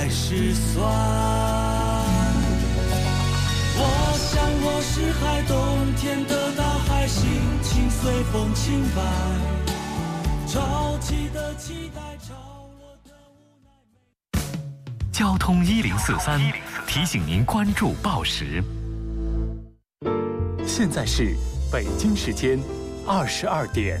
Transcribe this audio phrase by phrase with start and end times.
[0.00, 0.82] 还是酸。
[3.76, 3.82] 我
[4.16, 7.28] 想我是海，冬天的大海，心
[7.62, 9.02] 情随风轻摆。
[10.46, 12.32] 潮起的期待，潮
[12.80, 14.40] 落的无奈。
[15.12, 16.40] 交通一零四三
[16.86, 18.64] 提醒您关注报时。
[20.66, 21.36] 现在是
[21.70, 22.58] 北京时间
[23.06, 24.00] 二十二点。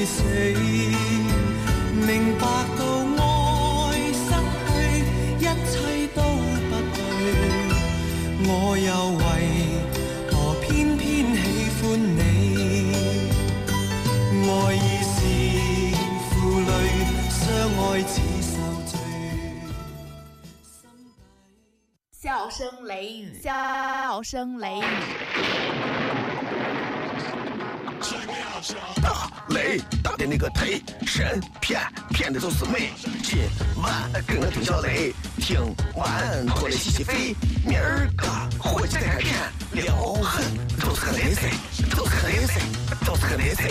[0.00, 0.22] 會死？
[1.92, 2.46] 明白
[2.78, 2.82] 到
[3.18, 3.22] 愛
[4.14, 4.32] 失
[4.64, 4.72] 去，
[5.36, 5.76] 一切
[6.14, 6.22] 都
[6.70, 6.98] 不對，
[8.46, 8.88] 我又
[9.20, 9.20] 為
[10.30, 11.04] 何偏偏
[11.36, 11.38] 喜
[11.82, 11.84] 歡
[12.16, 12.18] 你？
[14.48, 15.14] 愛已是
[16.30, 16.32] 負
[16.64, 16.72] 累，
[17.28, 17.38] 相
[17.76, 18.56] 愛似受
[18.86, 18.92] 罪。
[22.10, 24.82] 笑声雷雨，笑声雷雨。
[30.02, 32.90] 打的那个忒神骗骗的都是美。
[33.22, 33.38] 今
[33.82, 35.58] 晚跟我听小雷，听
[35.94, 37.34] 完过来洗洗肺。
[37.66, 38.26] 明儿个
[38.58, 39.36] 伙计再看片，
[39.72, 40.44] 撩狠
[40.80, 41.50] 都是个雷菜，
[41.94, 42.60] 都是个雷菜，
[43.04, 43.68] 都是个雷菜。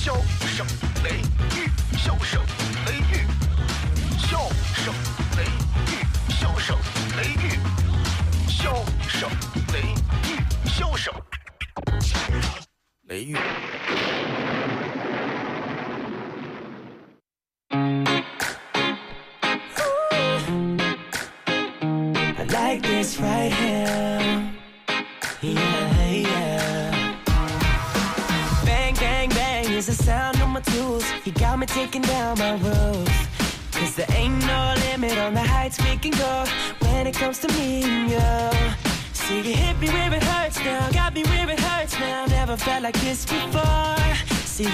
[0.00, 0.14] 笑
[0.46, 0.66] 声
[1.04, 1.20] 雷
[1.56, 2.40] 雨，笑声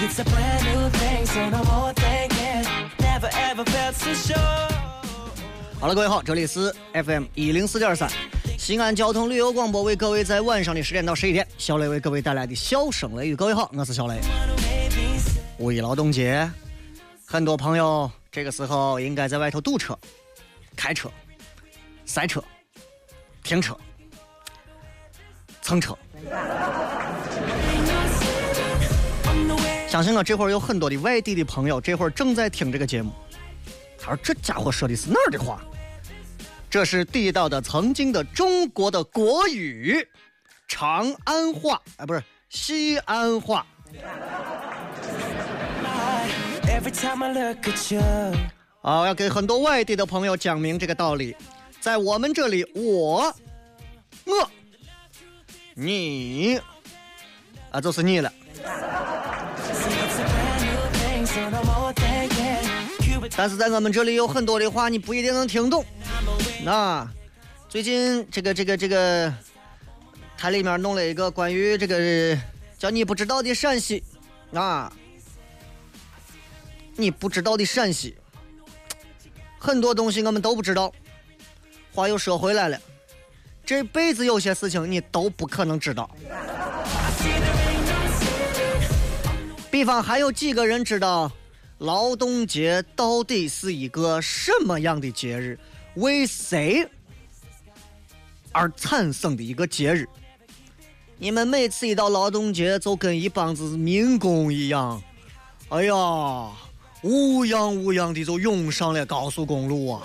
[0.03, 2.65] it's a brand new thing, so no more thinking.
[2.99, 4.69] Never ever felt so sure.
[5.79, 8.09] 好了，各位好，这里是 FM 一零四点三，
[8.57, 13.35] 西安交通旅游广播，为各位在晚上的十点到十一点，小雷为各位带来的笑声雷雨。
[13.35, 14.19] 各位好，我是小雷。
[15.57, 16.49] 五一劳动节，
[17.25, 19.97] 很多朋友这个时候应该在外头堵车、
[20.75, 21.09] 开车、
[22.05, 22.43] 塞车、
[23.43, 23.77] 停车、
[25.61, 25.97] 蹭车。
[29.95, 33.13] 相信我，这会儿有很多的外地的朋友，这会儿正在听这个节目。
[33.97, 35.61] 他说：“这家伙说的是哪儿的话？
[36.69, 40.05] 这是地道的曾经的中国的国语，
[40.67, 43.65] 长安话，啊，不是西安话。
[48.81, 51.33] 啊，我要给很多外地的朋友讲明这个道理。
[51.79, 53.33] 在我们这里，我、
[54.25, 54.51] 我、
[55.73, 56.59] 你，
[57.71, 58.29] 啊，就是你了。
[63.37, 65.83] 但是在我们这里有很多的话，你不一定能听懂。
[66.63, 67.05] 那
[67.67, 69.33] 最近这个这个这个，
[70.37, 72.37] 它里面弄了一个关于这个
[72.77, 74.01] 叫你不知道的陕西
[74.53, 74.91] 啊，
[76.95, 78.15] 你不知道的陕西，
[79.59, 80.91] 很多东西我们都不知道。
[81.93, 82.79] 话又说回来了，
[83.65, 86.09] 这辈子有些事情你都不可能知道。
[89.75, 91.29] 比方还有几个人知道
[91.79, 95.59] 劳动节到底是一个什么样的节日，
[95.95, 96.87] 为谁
[98.53, 100.07] 而产生的一个节日？
[101.17, 105.03] 你们每次一到劳动节，就跟一帮子民工一样，
[105.67, 105.93] 哎呀，
[107.01, 110.01] 乌泱乌泱的就涌上了高速公路啊！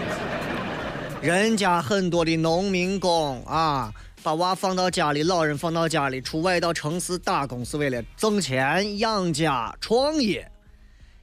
[1.22, 3.90] 人家很多的农民工啊，
[4.24, 10.50] 把娃放到家里，老人放到家里，出外到城市打工是为了挣钱养家创业。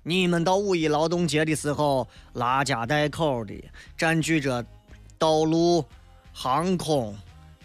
[0.03, 3.55] 你们到五一劳动节的时候，拉家带口的，
[3.97, 4.63] 占据着
[5.17, 5.83] 道路、
[6.31, 7.17] 航空、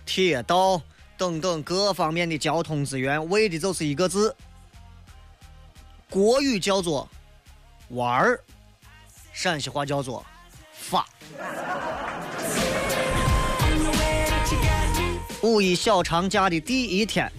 [0.06, 0.80] 铁道
[1.18, 4.34] 等等各方面的交通资源，为的就是一个字：
[6.08, 7.06] 国语叫做
[7.90, 8.40] 玩儿，
[9.34, 10.24] 陕西话叫做
[10.72, 11.06] 发。
[15.46, 17.30] 五一小长假的第一天，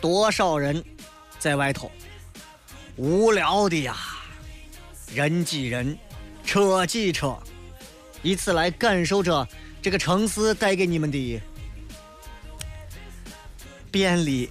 [0.00, 0.82] 多少人
[1.38, 1.88] 在外头
[2.96, 3.96] 无聊的呀，
[5.14, 5.96] 人挤人，
[6.44, 7.38] 车挤车，
[8.22, 9.46] 以此来感受着
[9.80, 11.40] 这个城市带给你们的
[13.88, 14.50] 便利。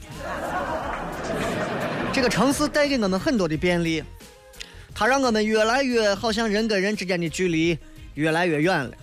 [2.14, 4.02] 这个城市带给我们很多的便利，
[4.94, 7.78] 它让我们越来越好像人跟人之间的距离
[8.14, 8.94] 越来越远了，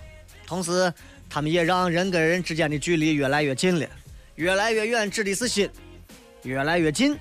[0.47, 0.91] 同时，
[1.33, 3.87] 他们也让人跟人之间的距离越来越近了。
[4.35, 5.67] 越来越远指的是心，
[6.43, 7.17] 越来越近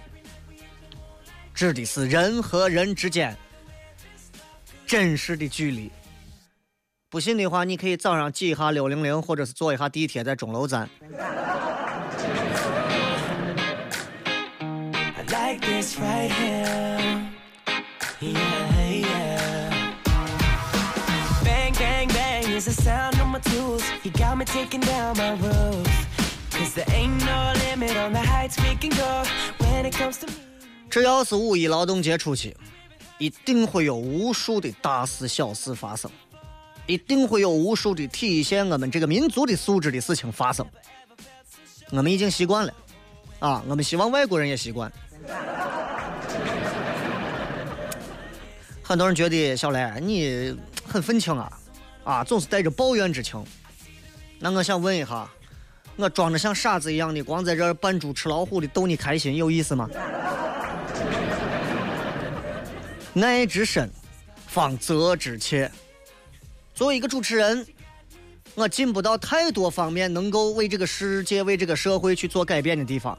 [1.55, 3.35] 指的是人和人之间
[4.87, 5.91] 真实的距离。
[7.09, 10.87] 不信的话，你可以早上挤一下六零零，或者是坐一下地铁在钟楼站。
[23.43, 23.83] Tools.
[24.03, 25.87] You got me taking down my roof.
[26.51, 29.25] Cause there ain't no limit on the heights we can go
[29.59, 30.33] when it comes to me.
[30.91, 32.55] 只要是五一劳动节出去，
[33.19, 36.11] 一定会有无数的大事小事发生，
[36.87, 40.67] 一定会有无数的体现我们这个民族的素质的事情发生。
[41.91, 42.75] 我们已经习惯了，
[43.39, 44.93] 啊，我们希望外国人也习惯。
[48.83, 50.55] 很多人觉得小雷你
[50.87, 51.51] 很愤青啊，
[52.05, 53.45] 啊，总是带着抱怨之情。
[54.39, 55.29] 那我想问一下，
[55.97, 59.89] 我装着像傻子一样的，光在这扮猪吃老虎的逗你开心，有意思吗？
[63.15, 63.91] 爱之深，
[64.47, 65.71] 方责之切。
[66.75, 67.67] 作为一个主持人，
[68.55, 73.17] 我进不到太多方面能够为这个世界、为这个社会去做改变的地方。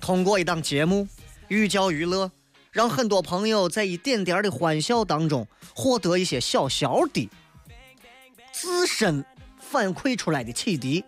[0.00, 1.06] 通过一档节目，
[1.48, 2.30] 寓教于乐，
[2.72, 7.28] 让很多朋友在一点点的欢笑当中获得一些小小的
[8.58, 9.22] 自身
[9.60, 11.04] 反馈出来的启迪，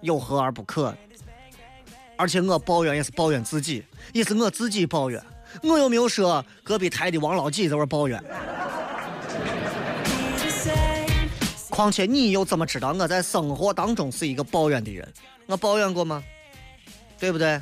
[0.00, 0.96] 有何而不可？
[2.16, 3.84] 而且我抱怨也是抱怨自己，
[4.14, 5.22] 也是我自己抱怨。
[5.62, 8.18] 我又没有说隔壁台的王老几在那抱怨。
[11.68, 15.06] 况且你又怎么知道我在生活当中是一个抱怨的人？
[15.44, 16.24] 我抱怨过吗？
[17.18, 17.60] 对不对？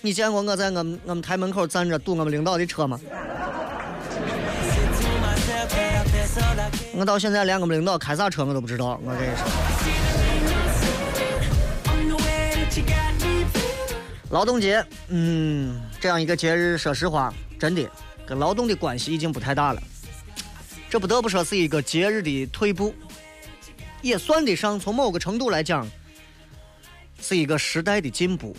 [0.00, 2.98] 你见过我在我们我们台门口站着堵我们领导的车吗？
[6.94, 9.00] 我到现在连我们领导开啥车我都不知道。
[9.04, 9.46] 我跟你说，
[14.30, 17.90] 劳动节，嗯，这样一个节日，说实话，真的
[18.24, 19.82] 跟劳动的关系已经不太大了。
[20.88, 22.94] 这不得不说是一个节日的退步，
[24.00, 25.88] 也算得上从某个程度来讲，
[27.20, 28.56] 是一个时代的进步，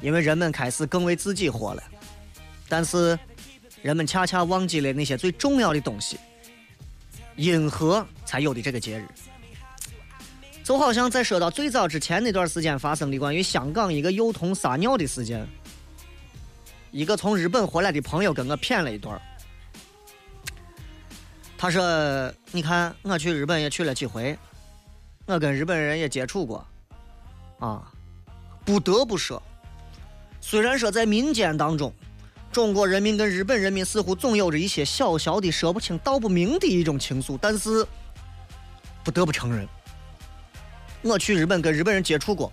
[0.00, 1.82] 因为人们开始更为自己活了。
[2.68, 3.18] 但是，
[3.86, 6.18] 人们恰恰忘记了那些最重要的东西，
[7.36, 9.06] 因何才有的这个节日。
[10.64, 15.46] 就好像在说到最早之前那段时间发生的关于香港一个幼童撒尿的事件，
[16.90, 19.22] 一个从日本回来的朋友跟我谝了一段。
[21.56, 21.80] 他说
[22.50, 24.36] ：“你看，我去日本也去了几回，
[25.26, 26.66] 我跟日本人也接触过，
[27.60, 27.88] 啊，
[28.64, 29.40] 不得不说，
[30.40, 31.94] 虽然说在民间当中，
[32.52, 37.86] 中国人民跟日本人民似乎总有着一些小小的说不清道不明的一种情愫，但是
[39.04, 39.66] 不得不承认。”
[41.02, 42.52] 我去日本跟日本人接触过，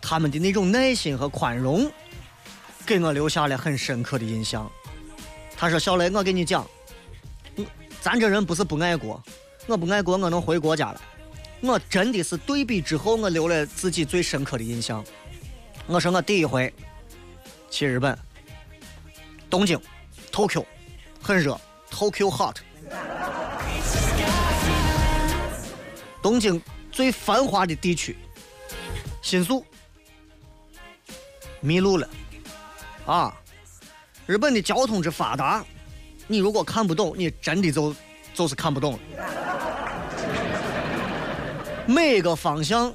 [0.00, 1.88] 他们的那种耐心和宽容，
[2.84, 4.68] 给我留下了很深刻的印象。
[5.56, 6.66] 他说：“小雷，我跟你讲，
[8.00, 9.22] 咱这人不是不爱国，
[9.66, 11.00] 我不爱国，我能回国家了。
[11.60, 15.04] 我真的是对比之后，我留了自己最深刻的印象。
[15.86, 16.72] 我说我第一回
[17.70, 18.18] 去日本，
[19.56, 19.80] 东京
[20.30, 20.62] ，Tokyo，
[21.22, 21.58] 很热
[21.90, 22.56] ，Tokyo hot。
[26.20, 26.60] 东京
[26.92, 28.18] 最繁华的地区，
[29.22, 29.64] 新宿
[31.60, 32.06] 迷路了
[33.06, 33.34] 啊！
[34.26, 35.64] 日本的交通之发达，
[36.26, 37.96] 你如果看不懂，你真的就
[38.34, 38.98] 就是看不懂了。
[41.86, 42.94] 每个方向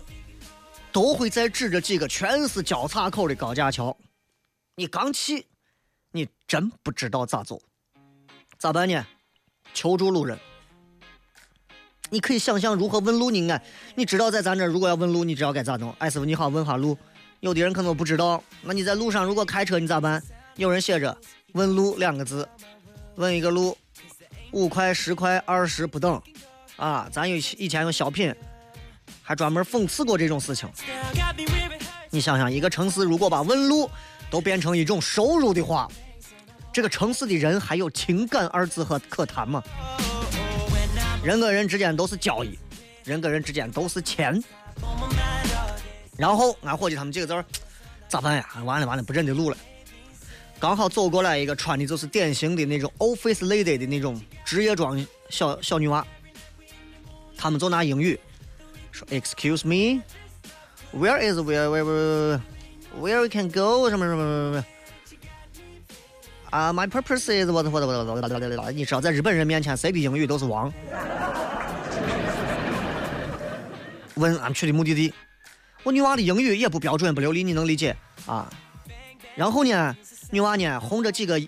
[0.92, 3.98] 都会在指着几个全是交叉口的高架桥，
[4.76, 5.48] 你刚去，
[6.12, 7.62] 你真不知道咋走，
[8.60, 9.06] 咋办呢？
[9.74, 10.38] 求助路人。
[12.10, 13.58] 你可以想象如何问路呢？
[13.96, 15.96] 你知道在咱这如果要问路，你知道该咋弄？
[16.00, 16.98] 哎，师傅你好，问下路。
[17.40, 20.22] 有的人可能不知道，那你在路上如果开车你咋办？
[20.58, 21.18] 有人写着
[21.54, 22.48] “问路”两个字，
[23.16, 23.76] 问一个路，
[24.52, 26.22] 五块、十块、二十不等。
[26.76, 28.36] 啊，咱有以前有小品，
[29.24, 30.70] 还专门讽刺过这种事情。
[32.10, 33.90] 你想想，一个城市如果把问路
[34.32, 35.88] 都变成一种收入的话，
[36.74, 39.62] 这个城市的人还有情感二字和可谈吗？
[41.24, 42.58] 人跟人之间都是交易，
[43.04, 44.42] 人跟人之间都是钱。
[46.18, 47.46] 然后俺伙计他们几个字儿
[48.08, 48.48] 咋办呀？
[48.64, 49.58] 完了完了，不认得路了。
[50.60, 56.06] 刚好走过来一个穿的就是典型的那种 office lady 的那种职业装小小女娃，
[57.36, 58.20] 他们就拿英语
[58.92, 60.02] 说 Excuse me,
[60.94, 62.40] where is where where where
[63.00, 64.66] where we can go 什么什么什么什么。
[66.50, 68.72] 啊、m y purpose is what what what what what what。
[68.74, 70.72] 你知道，在日本人面前，谁的英语都是王。
[74.16, 75.14] 问俺去的目的地，
[75.84, 77.96] 我女娃的英语也不标准不流利，你能理解
[78.26, 78.50] 啊？
[79.34, 79.96] 然后呢，
[80.30, 81.42] 女娃呢红着几个，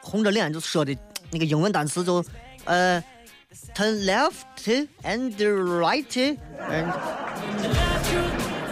[0.00, 0.96] 红着脸就说的
[1.30, 2.24] 那个英文单词就，
[2.64, 3.02] 呃
[3.74, 6.38] ，turn left and right
[6.70, 6.86] and，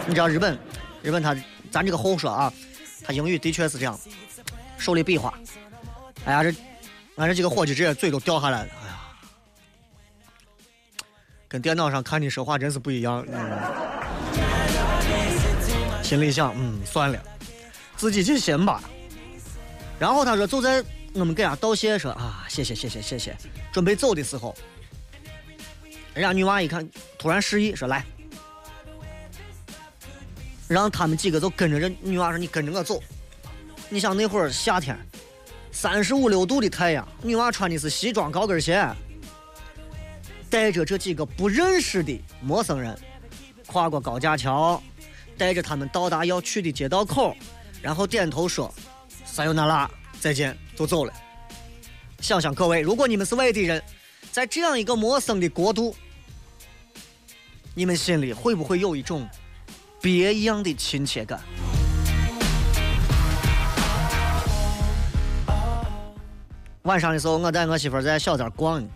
[0.07, 0.57] 你知道日本，
[1.03, 1.35] 日本他
[1.75, 2.53] 咱这个后说啊，
[3.03, 3.99] 他英语的确是这样，
[4.77, 5.37] 手里比划，
[6.23, 6.49] 哎呀这，
[7.17, 8.97] 俺这几个伙计直接嘴都掉下来了，哎呀，
[11.49, 13.51] 跟电脑上看你说话真是不一样，嗯
[16.01, 17.21] 心里想，嗯，算了。
[17.97, 18.81] 自己去寻吧。
[19.99, 20.81] 然后他说，就在
[21.13, 23.35] 我们给他道谢说啊，谢谢谢谢谢谢。
[23.73, 24.55] 准备走的时候，
[26.13, 26.89] 人家女娃一看，
[27.19, 28.05] 突然示意说来，
[30.67, 33.01] 让他们几个就跟着这女娃说，你跟着我走。
[33.89, 34.97] 你想那会儿夏天，
[35.71, 38.83] 三十五六度的太阳，女娃穿的是西装高跟鞋，
[40.49, 42.97] 带着这几个不认识的陌生人，
[43.67, 44.81] 跨过高架桥，
[45.37, 47.35] 带着他们到达要去的街道口。
[47.81, 48.73] 然后点头说
[49.23, 51.13] ：“撒由那拉，再见。”就走了。
[52.19, 53.81] 想想各位，如果你们是外地人，
[54.31, 55.95] 在这样一个陌生的国度，
[57.75, 59.29] 你们心里会不会有一种
[60.05, 61.39] 别样的亲切感？
[66.83, 68.87] 晚上的时候，我带我媳妇在小寨逛呢，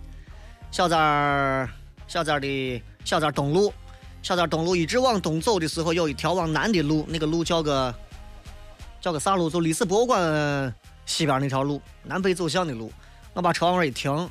[0.70, 1.68] 小寨儿
[2.08, 3.74] 小寨儿的小寨东路，
[4.22, 7.92] 小寨东路一直往东走的时候，有一条往南的路，那个路叫个。
[9.02, 9.50] 叫个啥路？
[9.50, 10.72] 就历史博物馆
[11.08, 12.94] 西边那条路，南北走向的路。
[13.34, 14.30] 我把车往那一停，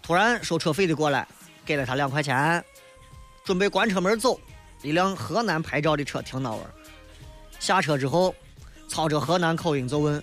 [0.00, 1.28] 突然收车费的过来，
[1.62, 2.64] 给了他两块钱，
[3.44, 4.40] 准备关车门走。
[4.82, 6.58] 一辆河南牌照的车停那儿，
[7.60, 8.34] 下车之后，
[8.88, 10.22] 操着河南口音就问：“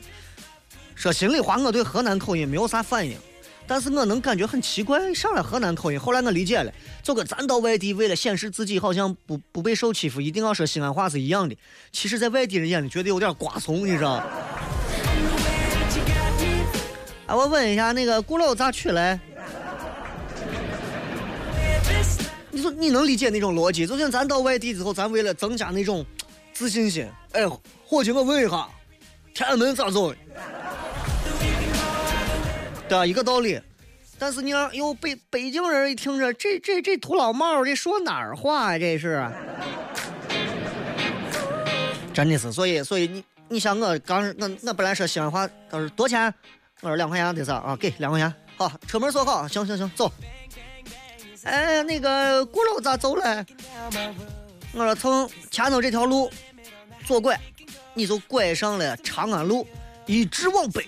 [0.95, 3.17] 说心里话，我对河南口音没有啥反应，
[3.65, 5.99] 但是我能感觉很奇怪，上来河南口音。
[5.99, 11.55] 后来我理解了，就跟咱到外地为了显示自己好像不不被受欺负，一定要说西安话是一样的。
[11.93, 14.21] 其实，在外地人眼里，觉得有点瓜怂，你知道？
[17.27, 19.19] 啊，我问一下，那个鼓楼咋取来？
[22.51, 23.85] 你说你能理解那种逻辑？
[23.85, 26.05] 就像咱到外地之后，咱为了增加那种
[26.53, 27.47] 自信心，哎，
[27.85, 28.67] 伙计，我问一下，
[29.33, 30.13] 天安门咋走？
[32.87, 33.61] 对啊，一个道理。
[34.17, 38.79] 但是你要有北北京人一听着，这这这土老帽这说哪儿话呀？
[38.79, 39.25] 这是，
[42.13, 42.51] 真的是。
[42.51, 46.33] 所以所以你你像我刚我我本来说西安话，他说多钱？
[46.81, 47.77] 我说两块钱得啥啊？
[47.79, 48.33] 给两块钱。
[48.57, 49.47] 好，车门锁好。
[49.47, 50.11] 行行行，走。
[51.43, 53.45] 哎，那个鼓楼咋走嘞？
[54.73, 56.29] 我说从前头这条路
[57.05, 57.39] 左拐，
[57.93, 59.67] 你就拐上了长安路，
[60.05, 60.87] 一直往北。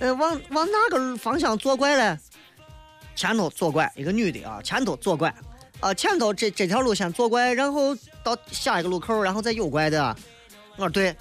[0.00, 2.18] 呃，往往哪个方向左拐嘞？
[3.14, 5.32] 前头左拐，一个女的啊，前头左拐，
[5.80, 10.16] 啊，前头这这条路先左拐，然后到下一个路口，然后再右拐的。
[10.76, 11.14] 我说对，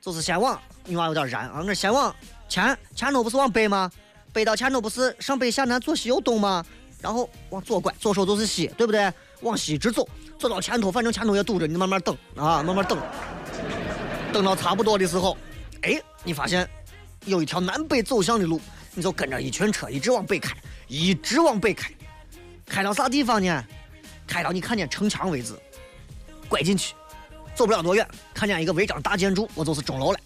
[0.00, 2.14] 就是先往，女娃有点燃啊，我说先往
[2.48, 3.90] 前，前头不是往北吗？
[4.34, 6.62] 北到前头不是上北下南左西右东吗？
[7.00, 9.10] 然后往左拐，左手就是西，对不对？
[9.42, 10.06] 往西一直走，
[10.38, 12.98] 走到前头，反正前头也堵着，你慢慢等啊，慢慢等，
[14.32, 15.36] 等到差不多的时候，
[15.82, 16.68] 哎，你发现。
[17.26, 18.60] 有一条南北走向的路，
[18.92, 20.54] 你就跟着一群车一直往北开，
[20.88, 21.90] 一直往北开，
[22.66, 23.64] 开到啥地方呢？
[24.26, 25.54] 开到你看见城墙为止，
[26.50, 26.94] 拐进去，
[27.54, 30.18] 走不了多远，看见一个违章大建筑，我就是钟楼了。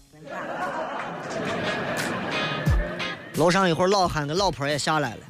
[3.39, 5.21] 楼上一会儿老汉跟老婆也下来了，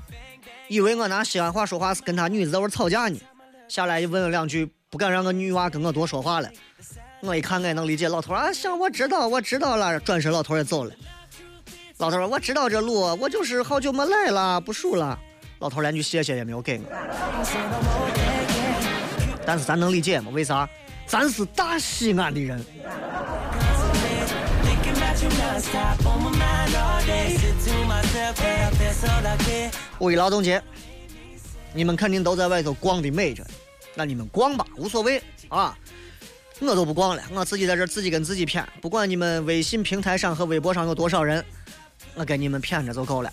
[0.68, 3.20] 以为我拿西安话说话是跟他女子在那吵架呢，
[3.68, 6.50] 下来问了两句，不敢让个女娃跟我多说话了。
[7.22, 8.10] 我一看，我也能理解。
[8.10, 10.00] 老头啊，行，我知道，我知道了。
[10.00, 10.92] 转身，老头也走了。
[11.98, 15.20] 老头说：“我知道这路，我就是好久没来了，不熟了。”
[15.60, 16.86] 老头连句谢谢也没有给我。
[19.46, 20.32] 但是咱能理解吗？
[20.34, 20.68] 为啥？
[21.06, 22.66] 咱是大西安的人。
[30.00, 30.62] 五一劳动节，
[31.74, 33.46] 你们肯定都在外头逛的美着，
[33.94, 35.78] 那你们逛吧，无所谓啊。
[36.62, 41.44] 我都不逛了，我自己在这自己跟自己谝，不管你们微信平台上和微博上有多少人，
[42.16, 43.32] 我跟你们谝着就够了。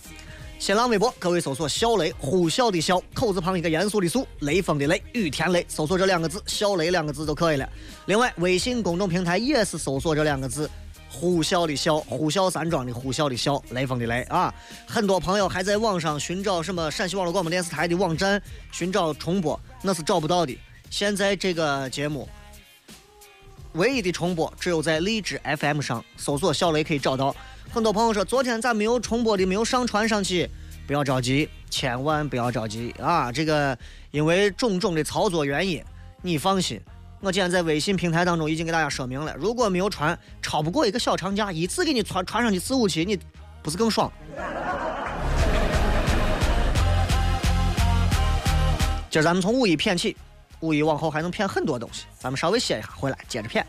[0.59, 7.69] 新浪微博，各位搜索“小雷”，呼啸的啸，口字旁一个严肃的肃，雷锋的雷，雨田雷，搜索这两个字“小雷”两个字就可以了。
[8.07, 10.71] 另外，微信公众平台也是搜索这两个字
[11.19, 14.53] “呼啸的啸”，呼啸山庄的呼啸的啸，雷锋的雷啊。
[14.87, 20.59] 很多朋友还在网上寻找什么陕西网络广播电视台的网站寻找重播，那是找不到的。
[20.91, 22.29] 现在这个节目。
[23.73, 27.37] 唯一的重播只有在荔枝 FM 上搜索“小雷”可以找到。
[27.71, 30.49] 很多朋友说昨天咋没有重播的，没有上传上去？
[30.87, 33.31] 不要着急，千万不要着急啊！
[33.31, 33.77] 这个
[34.13, 35.85] 因为种种的操作原因，
[36.23, 36.81] 你放心，
[37.21, 39.35] 我今天在微信平台当中已经给大家说明了。
[39.37, 43.19] 如果没有传，超不过一个小长假，一次给你传传上去四五期，你
[43.63, 44.13] 不是更爽？
[49.11, 50.17] 今儿咱们从五一骗起。
[50.61, 53.67] 五一往后还能骗很多东西，咱们稍微歇一下，回来接着骗。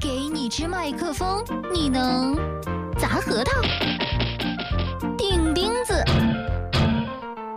[0.00, 2.36] 给你支麦克风，你能
[2.98, 3.60] 砸核桃、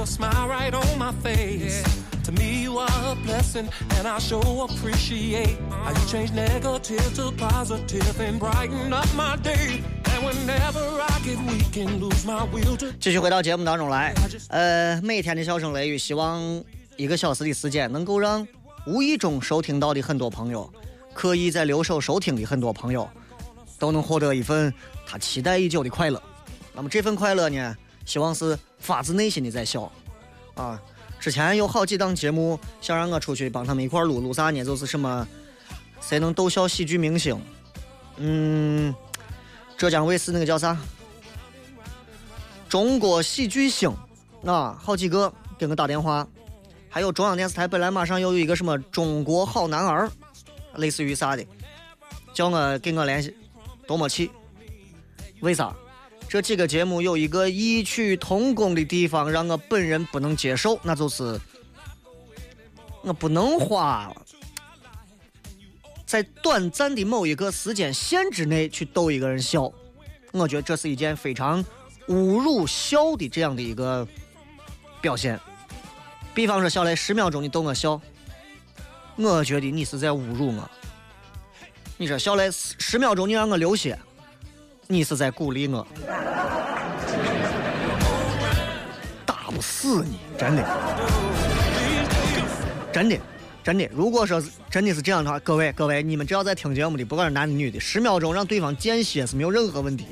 [0.00, 1.82] A smile right on my face.
[2.24, 7.32] To me, you are a blessing, and I sure appreciate how you change negative to
[7.32, 9.82] positive and brighten up my day.
[10.04, 14.14] And whenever I get weak and lose my will to 继续回到节目当中来，
[14.48, 16.40] 呃，每天的笑声雷雨，希望
[16.96, 18.46] 一个小时的时间能够让
[18.86, 20.70] 无意中收听到的很多朋友，
[21.12, 23.08] 刻意在留守收听的很多朋友，
[23.78, 24.72] 都能获得一份
[25.06, 26.22] 他期待已久的快乐。
[26.74, 27.76] 那么这份快乐呢？
[28.04, 29.90] 希望是发自内心的在笑，
[30.54, 30.80] 啊！
[31.18, 34.64] 之前有好几档节目想让我出去帮他们一块录，录啥呢？
[34.64, 35.26] 就是什么
[36.00, 37.38] 谁能逗笑喜剧明星？
[38.16, 38.94] 嗯，
[39.76, 40.76] 浙江卫视那个叫啥？
[42.68, 43.94] 中国喜剧星
[44.44, 46.26] 啊，好几个给我打电话。
[46.88, 50.10] 还有中央电视台本来马上又有一个什么中国好男儿，
[50.76, 51.46] 类似于啥的，
[52.32, 53.36] 叫我给我联系，
[53.86, 54.30] 多么气！
[55.40, 55.72] 为啥？
[56.30, 61.36] 这几个节目有一个异曲同工的地方，让我本人不能接受，那就是
[63.02, 64.14] 我不能花
[66.06, 69.72] 在短暂的某一个时间线之内去逗一个人笑。
[70.30, 71.64] 我觉得这是一件非常
[72.06, 74.06] 侮辱笑的这样的一个
[75.00, 75.36] 表现。
[76.32, 78.00] 比方说，小雷十秒钟你逗我笑，
[79.16, 80.70] 我觉得你是在侮辱我。
[81.96, 83.98] 你说小雷十秒钟你让我流血。
[84.92, 85.86] 你是在鼓励我，
[89.24, 90.64] 打不死你，真的，
[92.92, 93.16] 真的，
[93.62, 93.88] 真的。
[93.94, 100.08] 如果说真的是这样的话，各位各位，你们只要在听节目的，不管是男的女的，十秒钟让对方间歇是没有任何问题。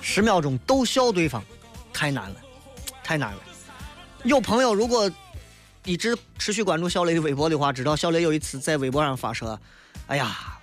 [0.00, 1.44] 十秒钟逗笑对方，
[1.92, 2.36] 太难了，
[3.04, 3.38] 太难了。
[4.22, 5.10] 有朋友如果
[5.84, 9.60] 一直持续关注小雷的微博的话，知道小雷有一次在微博上发说
[10.08, 10.56] ：“哎呀。”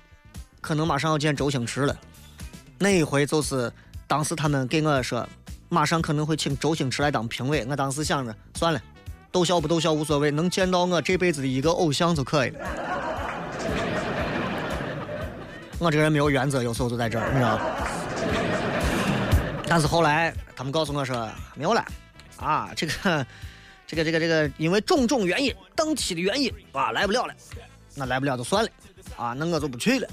[0.67, 1.97] 可能马上要见周星驰了，
[2.77, 3.71] 那一回就是
[4.05, 5.25] 当时他们给我说，
[5.69, 7.65] 马上可能会请周星驰来当评委。
[7.69, 8.81] 我当时想着，算了，
[9.31, 12.59] 逗笑不逗笑无所谓，能见到我这辈子的一个偶像就可以了。
[15.79, 17.57] 我这个人没有原则，有时候就在这儿，你知道。
[19.69, 21.81] 但是后来他们告诉我说没有了，
[22.35, 23.25] 啊，这个，
[23.87, 27.33] 这个，这个，这个，因为种种原因，档期的原因啊，来不了了。
[27.95, 28.69] 那来不了就算了，
[29.15, 30.09] 啊，那我就不去了。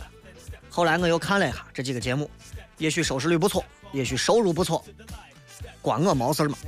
[0.75, 2.29] 后来我又看了一下这几个节目，
[2.79, 4.85] 也许收视率不错，也许收入不错，
[5.81, 6.59] 关我毛事儿嘛。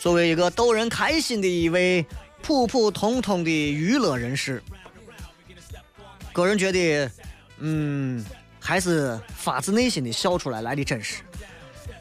[0.00, 2.04] 作为一个逗人开心的一位
[2.42, 4.60] 普普通通的娱乐人士，
[6.32, 7.08] 个人觉得，
[7.58, 8.24] 嗯，
[8.58, 11.22] 还是发自内心的笑出来来的真实。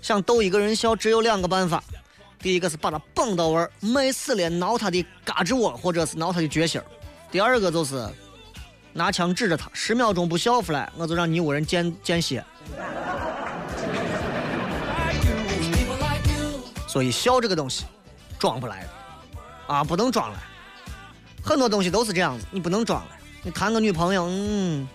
[0.02, 1.84] 想逗一个人笑，只有两个办法：
[2.40, 6.82] 第一个是把他绑到位儿，美死了挠他的嘎吱窝，或者是挠他的脚心；
[7.32, 8.04] 第二个就是。
[8.98, 12.44] 拿枪指着他，十秒钟不笑出来，我就让你屋人见见血。
[16.88, 17.86] 所以笑这个东西
[18.40, 18.90] 装不来的
[19.68, 20.40] 啊，不能装来。
[21.44, 23.20] 很多东西都是这样子，你不能装来。
[23.44, 24.88] 你谈个女朋友，嗯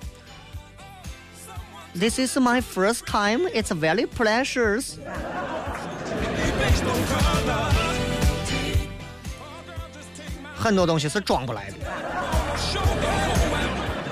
[1.95, 3.49] ，This is my first time.
[3.51, 4.95] It's very precious.
[10.57, 11.77] 很多东西是装不来的。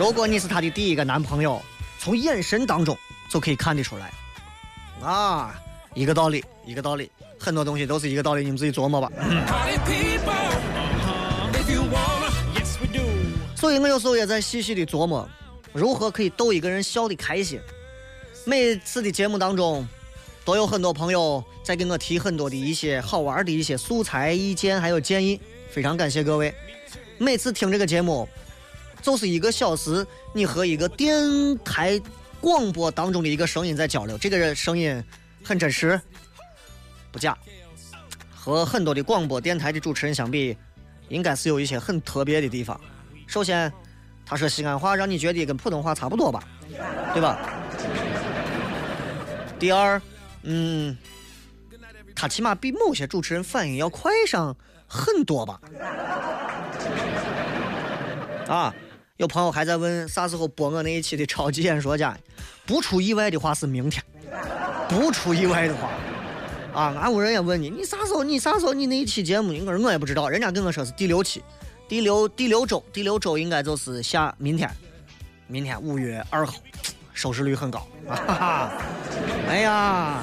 [0.01, 1.61] 如果你是她的第一个男朋友，
[1.99, 2.97] 从眼神当中
[3.29, 4.11] 就可以看得出来。
[5.07, 5.55] 啊，
[5.93, 9.13] 一个道理，一个道理，很多东西都是一个道理，你们自己琢磨吧。
[13.55, 15.29] 所以我有时候也在细细的琢磨，
[15.75, 17.61] 如何可以逗一个人笑得开心。
[18.47, 19.87] 每次的节目当中，
[20.47, 25.39] 都有很多朋友在给我提很多的一些好玩的一些素材、意见还有建议，
[25.71, 26.55] 非常感谢各位。
[27.19, 28.27] 每次听这个节目，
[29.03, 31.19] 就是一个小时，你和一个电
[31.65, 32.01] 台
[32.41, 35.03] 广播当中的一个声音在交流，这个声音
[35.43, 36.01] 很真实，
[37.11, 37.37] 不假。
[38.35, 40.57] 和很多的广播电台的主持人相比，
[41.09, 42.81] 应该是有一些很特别的地方。
[43.27, 43.71] 首先，
[44.25, 46.43] 他说西安话，让你觉得跟普通话差不多吧，
[47.13, 47.39] 对吧？
[49.59, 50.01] 第二，
[50.45, 50.97] 嗯，
[52.17, 55.61] 他起码比某些主持人反应要快上很多吧？
[58.49, 58.75] 啊，
[59.21, 62.17] 有朋友还在问啥时候播我那一期的超级演说家？
[62.65, 64.03] 不出意外的话是明天，
[64.89, 65.91] 不出意外的话，
[66.73, 69.53] 啊，俺屋人也问你，你啥时候你啥时候你那一期节目？
[69.67, 71.43] 我说我也不知道，人家跟我说是第六期。
[71.87, 74.71] 第六第六周，第六周应该就是下明天，
[75.49, 76.55] 明天五月二号，
[77.13, 77.87] 收视率很高。
[78.09, 78.73] 哈哈，
[79.47, 80.23] 哎呀，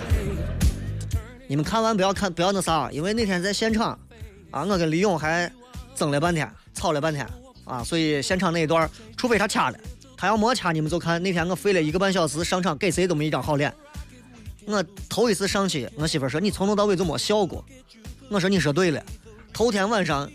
[1.48, 3.92] 你们看完不要看不要那啥，因为那天在现场，
[4.50, 5.52] 啊，我跟李勇还
[5.94, 7.28] 争了半天，吵了半天
[7.68, 9.78] 啊，所以现场那一段，除非他掐了，
[10.16, 13.72] 他要没掐，你们就看那天我费了一个半小时上场，给谁都没一张好脸。
[14.66, 17.64] 我头一次上去，我媳妇说你从头到尾就没笑过，
[18.30, 19.04] 我说你说对了，
[19.54, 20.30] 头天晚上。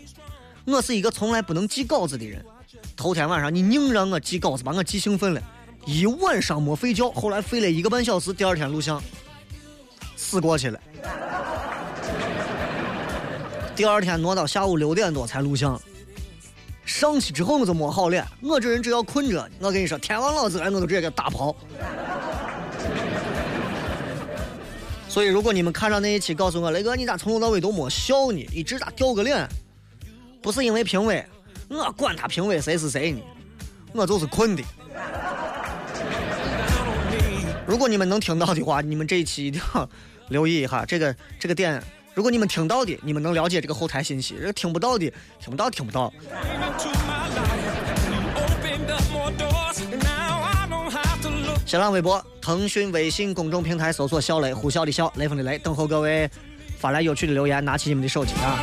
[0.65, 2.41] 我是一个从来不能记稿子的人，
[2.95, 5.43] 头天晚上你硬让我记稿子，把我记兴奋了，
[5.85, 9.03] 一晚上没睡觉，后来睡了一个半小时，第二天录像，
[10.15, 10.79] 死过去了。
[13.75, 15.77] 第二天挪到下午六点多才录像，
[16.85, 21.55] 上去之后我就没好脸，我这人只要困着，我跟你说，天王老子来我就直接给打跑。
[25.07, 28.45] 所以如果你们看到那一期，告诉我雷哥，你咋从头到尾都没笑呢？
[28.51, 29.47] 一直咋掉个脸？
[30.41, 31.25] 不是因为评委，
[31.69, 33.21] 我管他评委谁是谁呢，
[33.93, 34.63] 我就是困的。
[37.65, 39.89] 如果你们能听到的话，你们这一期一定要
[40.27, 41.81] 留意一下这个这个点。
[42.13, 46.13] 如果你们听到的，你们能了解这个后台信息；，这听不到的，听不到听不到。
[51.65, 56.29] 新浪微博、腾讯微信公众平台搜索“小雷”，呼啸的啸，雷锋的雷，等候各位
[56.77, 58.59] 发来有趣的留言，拿起你们的手机啊。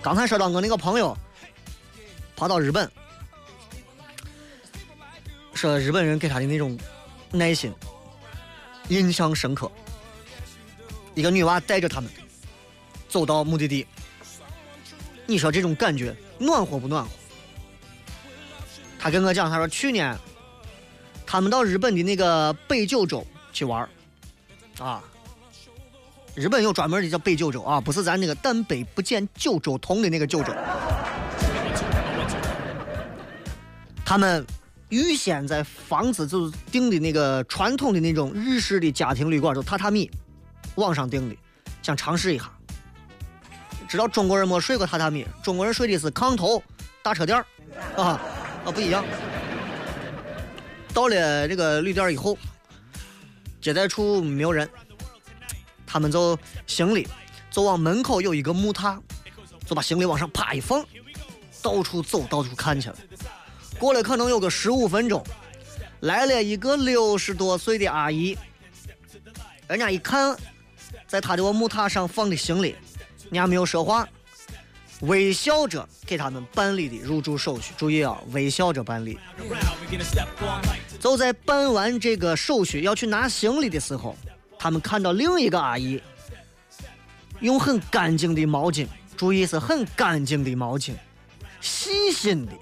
[0.00, 1.16] 刚才说到我那个朋友
[2.36, 2.88] 跑到日本，
[5.54, 6.78] 说日本人给他的那种
[7.32, 7.72] 耐心
[8.88, 9.70] 印象深刻。
[11.14, 12.10] 一个女娃带着他们
[13.08, 13.86] 走到目的地，
[15.26, 17.10] 你说这种感觉暖和不暖和？
[18.98, 20.16] 他跟我讲，他说去年
[21.26, 23.88] 他们到日本的那个北九州去玩
[24.78, 25.02] 啊。
[26.34, 30.50] 日本有专门的叫北九州啊，不是咱那个但北不见九州同的那个九州。
[34.02, 34.42] 他们
[34.92, 40.10] 预先在房子就是订的那个传统的那种日式的家庭旅馆，就榻榻米，
[40.74, 41.36] 网上订的，
[41.80, 42.52] 想尝试一下。
[43.88, 46.62] 知道中国人没睡过榻榻米，中国人睡的是炕头
[47.02, 47.38] 大车垫
[47.96, 48.20] 啊
[48.66, 49.02] 啊不一样。
[50.92, 52.36] 到了这个旅店以后，
[53.62, 54.68] 接待处没有人。
[55.86, 57.08] 他们就行李，
[57.50, 58.98] 就往门口有一个木榻，
[59.64, 60.84] 就把行李往上啪一放，
[61.62, 62.96] 到处走，到处看去了。
[63.82, 65.20] 过了可能有个十五分钟，
[66.02, 68.38] 来了一个六十多岁的阿姨。
[69.66, 70.36] 人家一看，
[71.08, 72.76] 在他的木榻上放的行李，
[73.24, 74.08] 人家没有说话，
[75.00, 77.74] 微笑着给他们办理的入住手续。
[77.76, 79.18] 注意啊，微笑着办理。
[81.00, 84.16] 就在办完这个手续要去拿行李的时候。
[84.60, 86.00] 他们看到另一个阿姨
[87.40, 90.92] 用很干净的毛巾，注意是很干净的毛巾，
[91.60, 92.52] 细心的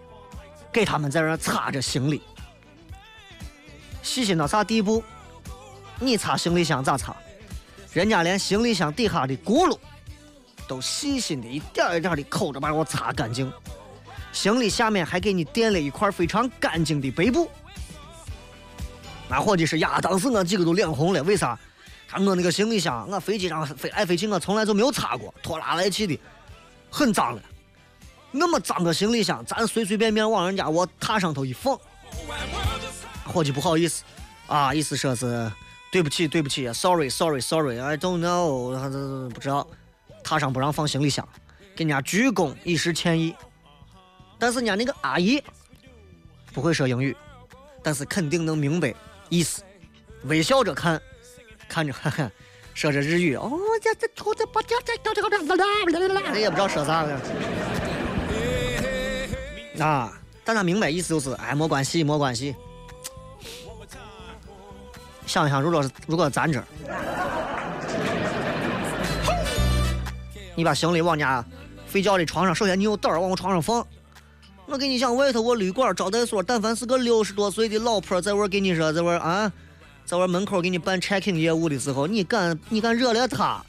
[0.73, 2.23] 给他们在那擦着行李。
[4.03, 5.03] 细心到啥地步？
[5.99, 7.15] 你擦行李箱咋擦？
[7.93, 9.77] 人家连行李箱底下的轱辘
[10.69, 13.53] 都细心的一点一点的抠着把我擦干净。
[14.33, 17.51] 行李下面还给你垫了一块非常干净的白布。
[19.29, 21.59] 那伙计是呀，当时我几个都脸红了，为啥？
[22.09, 26.19] 他我那个行李箱，我飞机上飞来飞去，我从来就没有擦过，拖拉来去的，
[26.91, 27.43] 很脏了。
[28.33, 31.79] 那么脏个行李箱，咱随随便便往人家我榻上头一放，
[33.25, 34.05] 伙计不好意思
[34.47, 35.51] 啊，意思说是
[35.91, 39.67] 对不起对不起，sorry sorry sorry，I don't know，不知道，
[40.23, 41.29] 榻上不让放行李箱，
[41.75, 43.35] 给人家鞠躬以示歉意。
[44.39, 45.43] 但是人家那个阿姨
[46.53, 47.17] 不会说英语，
[47.83, 48.95] 但是肯定能明白
[49.29, 49.63] 意思，
[50.25, 51.01] 微笑着看，
[51.69, 52.31] 看着哈哈，
[52.75, 53.51] 说着日语，哦，
[53.83, 57.21] 这这这这不这这这这这这这也不知道说啥了。
[59.81, 60.13] 啊，
[60.45, 62.55] 但他明白意思就是，哎，没关系，没关系。
[65.27, 66.63] 想一想，如果是如果咱这，
[70.57, 71.45] 你把行李往家
[71.91, 73.87] 睡觉的床上，首先你有胆儿往我床上放。
[74.67, 79.51] 我跟你讲，外头我旅馆招待所，但凡是个六十多岁的老婆在外给你说，在外啊，
[80.05, 83.65] 在外门口给你办 checking 业务的时候，你敢你敢惹了他？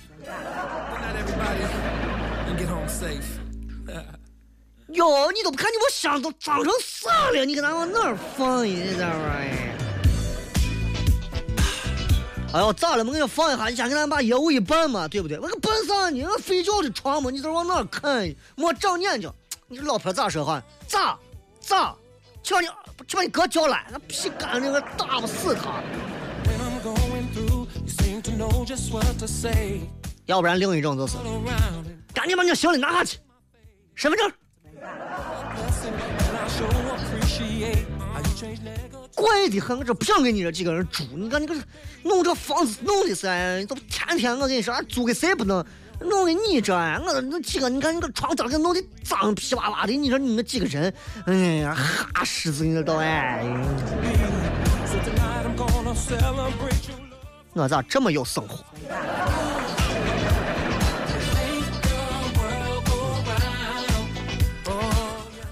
[4.93, 7.45] 哟，你都不看你我箱都脏成啥了？
[7.45, 8.75] 你给咱往哪儿放呀？
[8.97, 9.77] 这玩意儿？
[12.53, 13.03] 哎呦，咋了？
[13.05, 15.39] 我给你放一下，你先给咱把业务一办嘛，对不对？
[15.39, 16.27] 我个办啥呢？
[16.27, 18.29] 我睡觉的床嘛，你这往哪儿看？
[18.55, 19.31] 没长眼睛！
[19.67, 20.61] 你这老婆咋说话？
[20.87, 21.17] 咋
[21.61, 21.95] 咋？
[22.43, 22.67] 去把你
[23.07, 25.81] 去把你哥叫来，那皮干那个打不死他。
[30.25, 31.15] 要不然另一种就是，
[32.13, 33.17] 赶紧把你行李拿下去，
[33.95, 34.29] 身份证。
[39.15, 41.03] 怪的很，我这不想跟你这几个人住。
[41.15, 41.53] 你看你个
[42.03, 43.27] 弄这房子弄的是，
[43.65, 45.63] 都天天我跟你说，租给谁不能
[45.99, 46.73] 弄给你这？
[46.73, 50.93] 我那几个，你看你个床单给弄的脏皮哇哇的，你说你们几个人，
[51.25, 53.45] 哎呀，哈狮子你都哎。
[57.53, 58.63] 我咋这么有生活？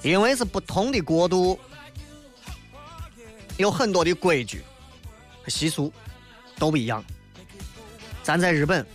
[0.01, 1.59] 因为是不同的国度，
[3.57, 4.63] 有很多的规矩
[5.43, 5.91] 和习俗
[6.57, 7.03] 都不一样。
[8.23, 8.85] 咱在日本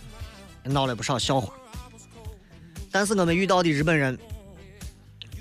[0.63, 1.53] 闹了不少笑话，
[2.91, 4.17] 但是我们遇到的日本人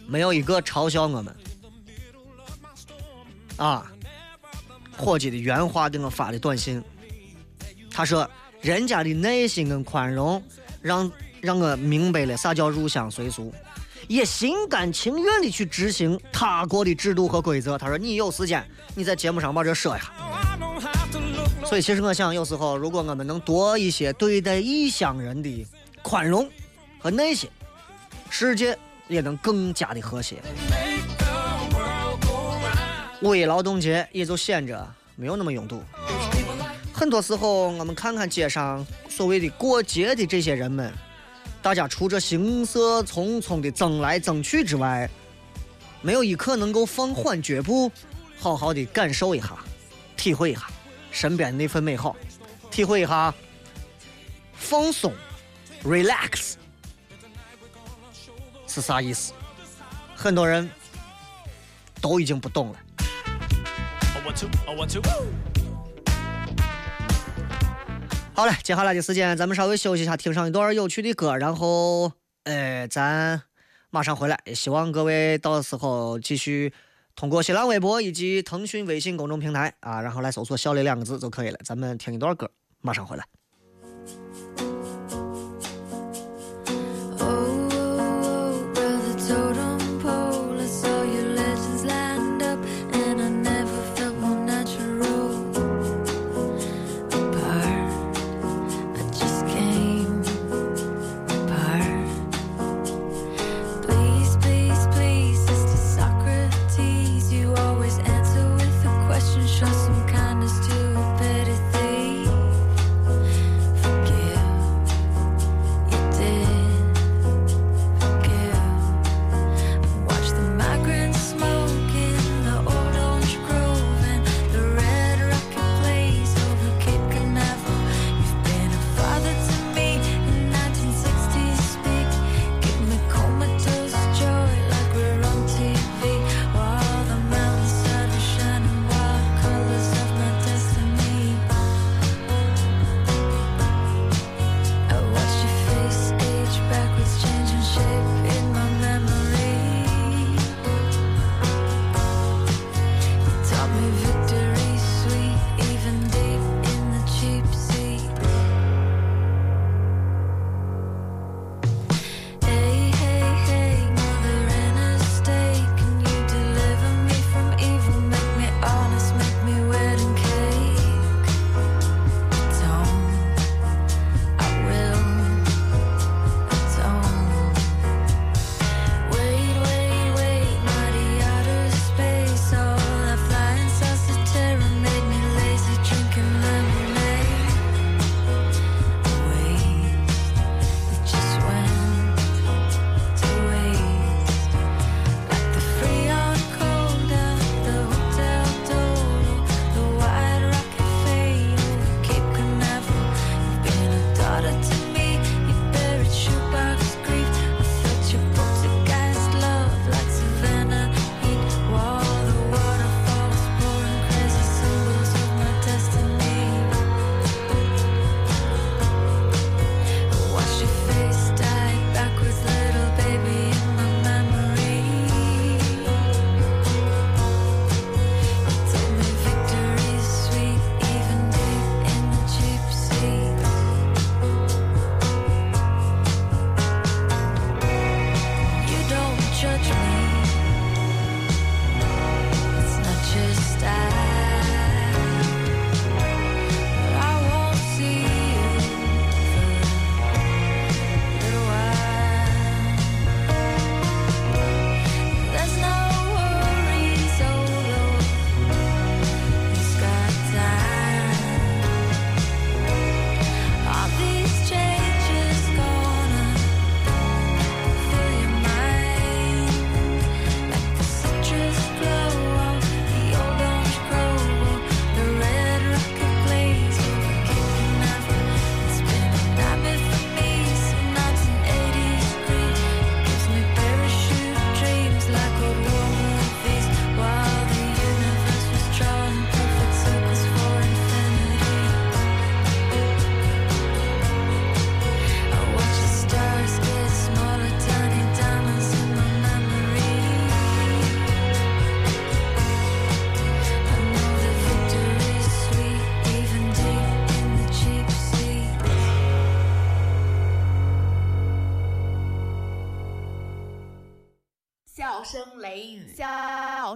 [0.07, 1.37] 没有一个嘲笑我们。
[3.57, 3.91] 啊，
[4.97, 6.83] 伙计的原话给我发的短信，
[7.91, 8.29] 他说
[8.61, 10.43] ：“人家的耐心跟宽容，
[10.83, 13.55] 让让我明白了啥叫入乡随俗。”
[14.09, 17.77] 也心甘情愿的去执行他国的制度和规则。
[17.79, 18.65] 他说：“你有时间，
[18.95, 20.13] 你在节目上把这说一下。”
[21.65, 25.67] 所以，其实我想，有时候如果我们能多一些对待异乡人的
[26.03, 26.49] 宽容
[26.99, 27.49] 和耐心，
[28.31, 30.37] 世界也能更加的和谐。
[33.23, 34.87] 五一劳动节也就显着
[35.17, 35.83] 没有那么拥堵。
[36.93, 40.93] 很多时候，我们看看街上所谓的过节的这些人们。
[41.65, 45.09] 大家除着行色匆匆的争来争去之外，
[46.03, 47.91] 没有一刻能够放缓脚步，
[48.39, 49.57] 好好的感受一下，
[50.15, 50.67] 体会一下
[51.11, 52.15] 身边那份美好，
[52.71, 53.33] 体会一下
[54.53, 55.11] 放松
[55.83, 56.53] ，relax
[58.67, 59.33] 是啥意思？
[60.15, 60.69] 很多人
[61.99, 62.77] 都已经不懂了。
[68.37, 72.11] 好嘞，接下来的时间咱们稍微休息一下，听上一段有趣的歌，然后，
[72.43, 73.41] 呃，咱
[73.91, 74.37] 马上回来。
[74.45, 76.73] 也希望各位到时候继续
[77.15, 81.59] 通过新浪微博以及腾讯微信公众平台啊，然后来搜索“小雷”两个字就可以了。
[81.65, 83.25] 咱们听一段歌，马上回来。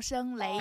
[0.08, 0.60] 声雷雨，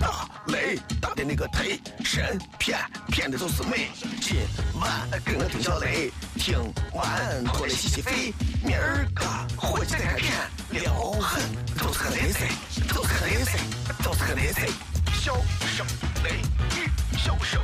[0.00, 3.90] 大雷打的那个忒神骗骗的都是美。
[4.22, 4.38] 今
[4.80, 4.90] 晚
[5.26, 6.58] 跟我听小雷，听
[6.94, 8.32] 完过来洗洗肺。
[8.64, 10.32] 明儿个伙计再看片，
[10.70, 11.44] 撩狠
[11.76, 12.48] 都是个雷菜，
[12.88, 13.58] 都是个雷菜，
[14.02, 14.66] 都是个雷菜。
[15.12, 15.34] 笑
[15.66, 15.86] 声
[16.24, 16.40] 雷
[16.74, 16.88] 雨，
[17.18, 17.60] 笑声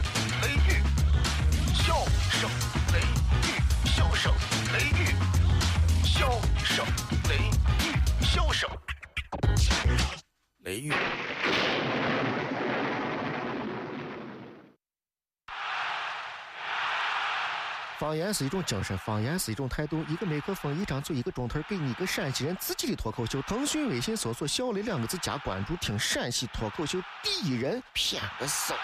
[18.04, 20.04] 方言是一种精神，方言是一种态度。
[20.10, 23.40] 一个麦克风，一张嘴，一个钟头，给你一个陕西人自己的脱口秀。
[23.46, 28.74] 腾讯微信搜索“小雷”两个字加关注，听陕西脱口秀第一人偏个骚。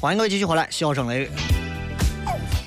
[0.00, 1.30] 欢迎各位继续回来，笑声雷雨。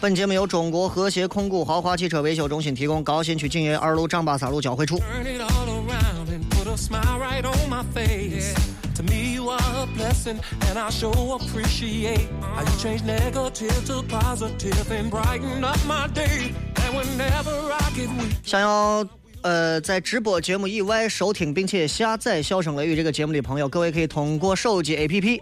[0.02, 4.98] 本节目由中国和谐控股豪华汽车维修中心提供，高新区景业二路丈八三路交汇处。
[4.98, 8.54] Turn it all around and put a smile right on my face.
[8.96, 14.04] To me, you are a blessing, and I sure appreciate how you change negative to
[14.10, 16.52] positive and brighten up my day.
[16.76, 19.08] And whenever I get weak, 想要
[19.41, 25.40] 呃在直播节目以外收听并且下载《笑声雷雨》这个节目的朋友，各位可以通过手机 APP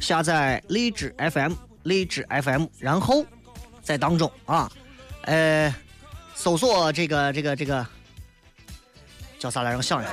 [0.00, 1.52] 下载荔枝 FM，
[1.84, 3.24] 荔枝 FM，然后
[3.82, 4.70] 在当中啊，
[5.22, 5.74] 呃，
[6.34, 7.86] 搜索这个这个这个
[9.38, 9.76] 叫啥来着？
[9.78, 10.12] 我想一下，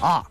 [0.00, 0.24] 啊，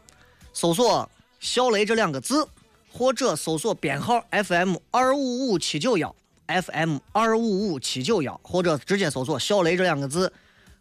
[0.53, 2.47] 搜索“小雷”这两个字，
[2.91, 6.15] 或者搜索编号 FM 二五五七九幺
[6.47, 10.31] FM 二五五七九幺，或者直接搜索“小雷”这两个字，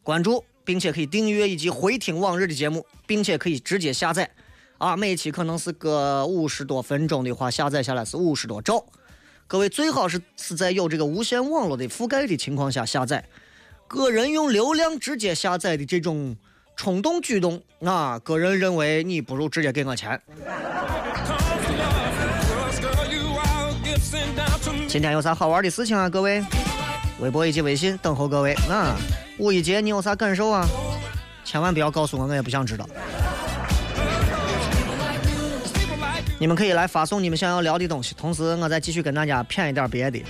[0.03, 4.29] 关注，并且可以订阅以及回听往日的节目，并且可以直接下载。
[4.79, 8.85] 啊，每一期可能是个五十多分钟的话，下载下来是五十多兆。
[9.47, 13.25] 各位最好是是在有这个无线网络的覆盖的情况下下载。
[13.87, 16.37] 个人用流量直接下载的这种
[16.75, 20.21] 冲动举动，啊，个人认为你不如直接给我钱。
[24.89, 26.09] 今天有啥好玩的事情啊？
[26.09, 26.45] 各位，
[27.23, 28.97] 微博以及微信等候各位啊！
[29.39, 30.67] 五一节你有啥感受啊？
[31.45, 32.85] 千万不要告诉我，我也不想知道。
[36.41, 40.21] 你们可以来发送你们想要聊的东西，同时我再继续跟大家谝一点别的。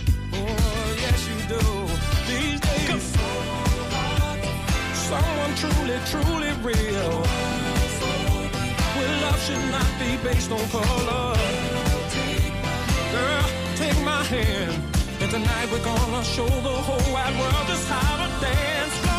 [15.32, 18.96] Oh, tonight we're gonna show the whole wide world just how to dance.
[19.02, 19.12] Go!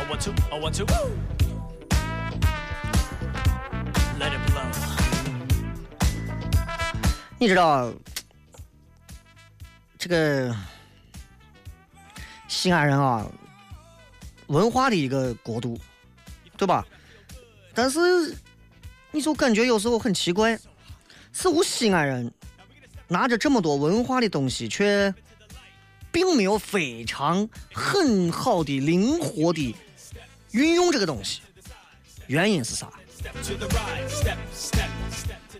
[0.00, 0.86] A one two, a one two.
[4.18, 4.66] Let it blow.
[7.38, 7.92] 你知道
[9.98, 10.56] 这个
[12.48, 13.24] 西安人啊，
[14.48, 15.78] 文化的一个国度，
[16.56, 16.84] 对吧？
[17.72, 18.36] 但是
[19.12, 20.58] 你就感觉有时候很奇怪，
[21.32, 22.32] 似乎西安人
[23.08, 25.14] 拿着这么多文化的东西，却
[26.10, 29.74] 并没有非常很好的、灵活的
[30.52, 31.40] 运用这个东西。
[32.26, 32.90] 原因是啥？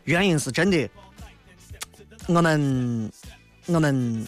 [0.05, 0.89] 原因是真的，
[2.27, 3.13] 我们，
[3.67, 4.27] 我们，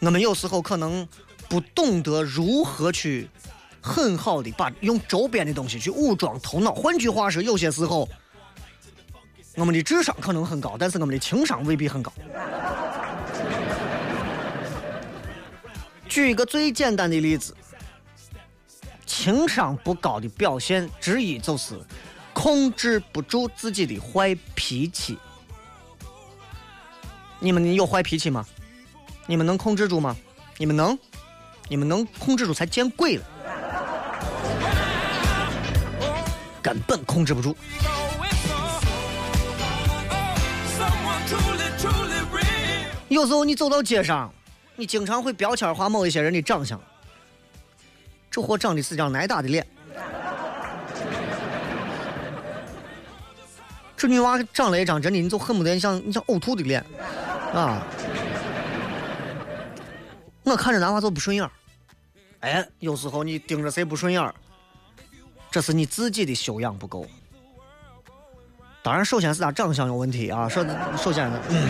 [0.00, 1.06] 我们有时候可能
[1.48, 3.28] 不懂得如何去
[3.80, 6.74] 很好的把用周边的东西去武装头脑。
[6.74, 8.08] 换句话说，有些时候，
[9.56, 12.12] 我们的智商可能很高，但是我们的情商未必很高。
[16.08, 17.56] 举一个最简单的例子，
[19.06, 21.80] 情商不高的表现之一就是
[22.32, 25.18] 控制不住自己的坏脾气。
[27.38, 28.44] 你们有坏脾气吗？
[29.26, 30.16] 你们能控制住吗？
[30.56, 30.98] 你们能？
[31.68, 33.24] 你们能控制住才见鬼了！
[36.62, 37.56] 根本控制不住。
[43.08, 44.32] 有时候你走到街上，
[44.76, 46.80] 你经常会标签化某一些人的长相。
[48.30, 49.64] 这货长得是张挨打的脸，
[53.96, 56.84] 这女娃长了一张真的，你就恨不得你想你想呕吐的脸，
[57.54, 57.80] 啊！
[60.42, 61.48] 我看着男娃就不顺眼，
[62.40, 64.34] 哎，有时候你盯着谁不顺眼，
[65.50, 67.06] 这是你自己的修养不够。
[68.82, 70.48] 当然，首先是他长相有问题啊。
[70.48, 70.66] 首
[70.98, 71.68] 首先是，嗯，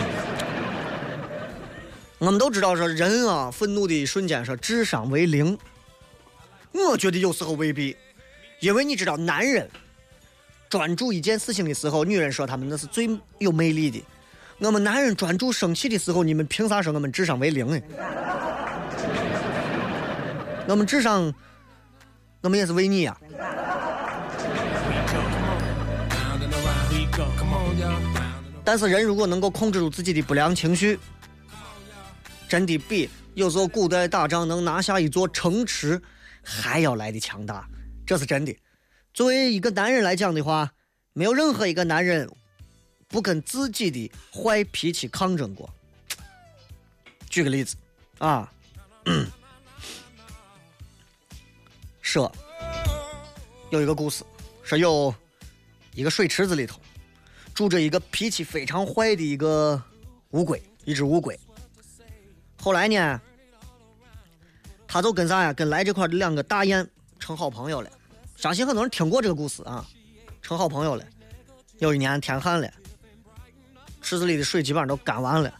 [2.25, 5.55] 我们都知道说人啊，愤怒的一瞬间说智商为零。
[6.71, 7.95] 我觉得有时候未必，
[8.61, 9.69] 因为你知道，男人
[10.67, 13.07] 专注一件事情的时候，女人说他们那是最
[13.37, 14.03] 有魅力的。
[14.57, 17.79] 我们男人专注生气的时候，你们凭啥说我们智商为零呢？
[20.67, 21.31] 我们智商，
[22.41, 23.15] 我们也是为你啊。
[28.63, 30.97] 但是人如果能够控制住自己的不良情绪，
[32.47, 36.01] 真的比有时候古代打仗能拿下一座城池
[36.43, 37.67] 还要来的强大，
[38.05, 38.55] 这是真的。
[39.13, 40.73] 作为一个男人来讲的话，
[41.13, 42.29] 没有任何一个男人
[43.07, 45.69] 不跟自己的坏脾气抗争过。
[47.29, 47.75] 举个例子
[48.19, 48.51] 啊，
[52.01, 52.31] 说
[53.71, 54.23] 有一个故事，
[54.63, 55.13] 说有
[55.93, 56.79] 一个水池子里头。
[57.53, 59.81] 住着一个脾气非常坏的一个
[60.31, 61.39] 乌龟，一只乌龟。
[62.65, 63.21] 后来呢，
[64.87, 65.53] 他就跟啥呀？
[65.53, 66.89] 跟来这块的两个大雁
[67.19, 67.87] 成好朋友了。
[68.35, 69.85] 相信很多人听过这个故事啊，
[70.41, 71.05] 成好朋友了。
[71.77, 72.67] 有一年天旱了，
[74.01, 75.53] 池子里的水基本上都干完了，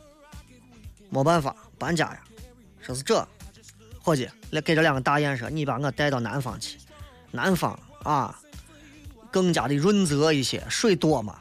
[1.12, 2.24] 没办法搬家呀。
[2.82, 3.24] 说是这，
[4.01, 6.80] 伙计，来给这两个大雁说，你把我带到南方去，
[7.30, 8.36] 南方啊，
[9.30, 11.38] 更加的润泽一些，水多嘛。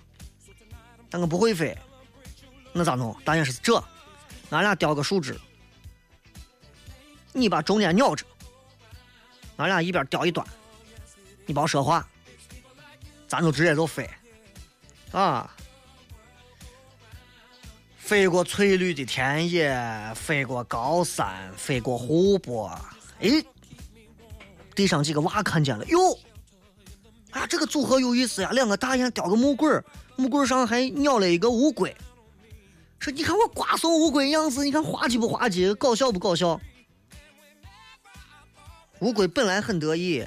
[1.08, 1.74] 但我不会飞，
[2.74, 3.16] 那咋弄？
[3.24, 3.82] 大雁说是这，
[4.50, 5.34] 俺俩叼个树枝，
[7.34, 8.24] 你把中间咬着，
[9.56, 10.46] 俺俩一边叼一端，
[11.44, 12.08] 你别说话，
[13.28, 14.08] 咱就直接就飞，
[15.10, 15.54] 啊，
[17.98, 19.76] 飞过翠绿的田野，
[20.14, 22.70] 飞过高山，飞过湖泊，
[23.20, 23.44] 哎，
[24.74, 26.18] 地上几个娃看见了，哟，
[27.32, 29.84] 啊，这个组合有意思呀，两个大雁叼个木棍。
[30.16, 31.92] 木棍上还咬了一个乌龟，
[33.00, 36.60] 说：“你看我瓜怂乌龟样子，你看滑稽不滑稽，搞笑不搞笑？”
[39.04, 40.26] 乌龟本来很得意，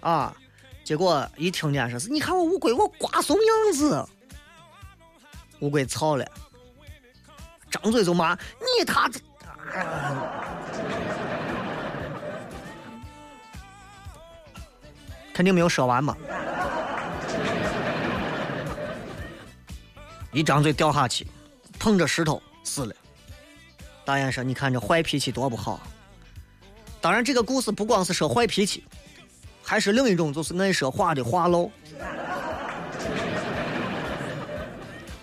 [0.00, 0.36] 啊，
[0.82, 4.04] 结果一听见说是：“你看我乌龟，我瓜怂样子。”
[5.62, 6.26] 乌龟操了，
[7.70, 9.08] 张嘴就骂：“你他！”
[15.32, 16.16] 肯定没有说完嘛。
[20.32, 21.24] 一张嘴掉下去，
[21.78, 22.92] 碰着石头死了。
[24.04, 25.80] 大雁说：“你看这坏脾气多不好。”
[27.02, 28.84] 当然，这个故事不光是说坏脾气，
[29.60, 31.68] 还是另一种就是爱说话的话唠。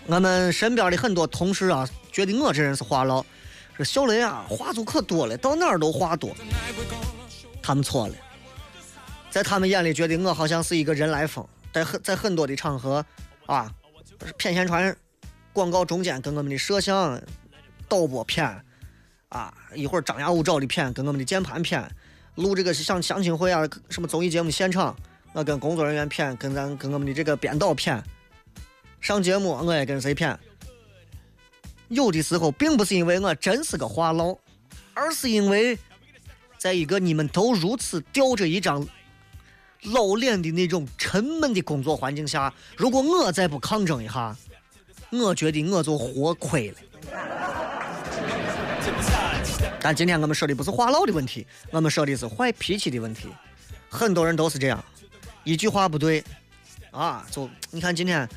[0.05, 3.25] 我们身边的很多同事啊，觉得我这人是话唠，
[3.77, 6.35] 说小雷啊，话就可多了，到哪儿都话多。
[7.61, 8.15] 他们错了，
[9.29, 13.05] 在他们眼里，觉得我好像是一个人来疯，在很在很多的场合
[13.45, 13.71] 啊。
[14.37, 14.93] 骗宣传
[15.53, 17.21] 广告中间跟我们的摄像
[17.87, 18.61] 导播骗
[19.29, 21.87] 啊，一会儿张牙舞爪的骗，跟我们的键盘骗，
[22.35, 24.95] 录这个像相亲会啊，什么综艺节目现场，
[25.33, 28.03] 我跟工作人员骗，跟咱跟我们的这个编导骗，
[28.99, 30.37] 上节目我也跟谁骗。
[31.87, 34.37] 有的时候并不是因为我真是个话唠，
[34.93, 35.77] 而是因为
[36.57, 38.85] 在一个你们都如此吊着一张。
[39.83, 44.35] 老脸的那种沉闷的工作环境下，如果我再不抗争一下，
[45.09, 47.78] 我觉得我就活亏了。
[49.81, 53.29] 但今天我们说的不是话唠的问题，我们说的是坏脾气的问题。
[53.89, 54.83] 很多人都是这样，
[55.43, 56.23] 一句话不对，
[56.91, 58.27] 啊，就你看今天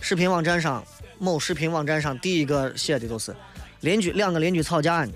[0.00, 0.84] 视频网站上
[1.18, 3.34] 某视频网站上第一个写的都是
[3.80, 5.12] 邻居两个邻居吵架呢，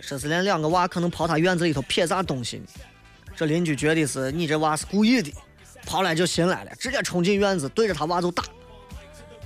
[0.00, 2.64] 说是连两个娃可能跑他院子里头撇啥东西呢。
[3.36, 5.32] 这邻居觉得是你这娃是故意的，
[5.84, 8.44] 跑来就寻来了，直接冲进院子对着他娃就打。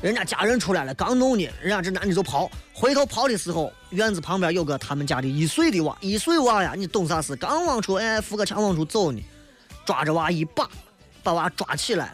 [0.02, 7.36] 人家家人出来了，刚弄呢，人家这男的就跑，回头跑的时候，院子旁边有个他们家的一岁的娃，一岁娃呀，你懂啥事？
[7.36, 9.22] 刚往出哎扶个墙往出走呢，
[9.86, 10.68] 抓着娃一把，
[11.22, 12.12] 把娃抓起来，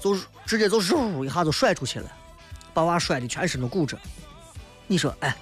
[0.00, 0.16] 就
[0.46, 2.08] 直接就嗖一下就甩出去了，
[2.72, 3.98] 把娃摔的全身都骨折。
[4.86, 5.36] 你说哎，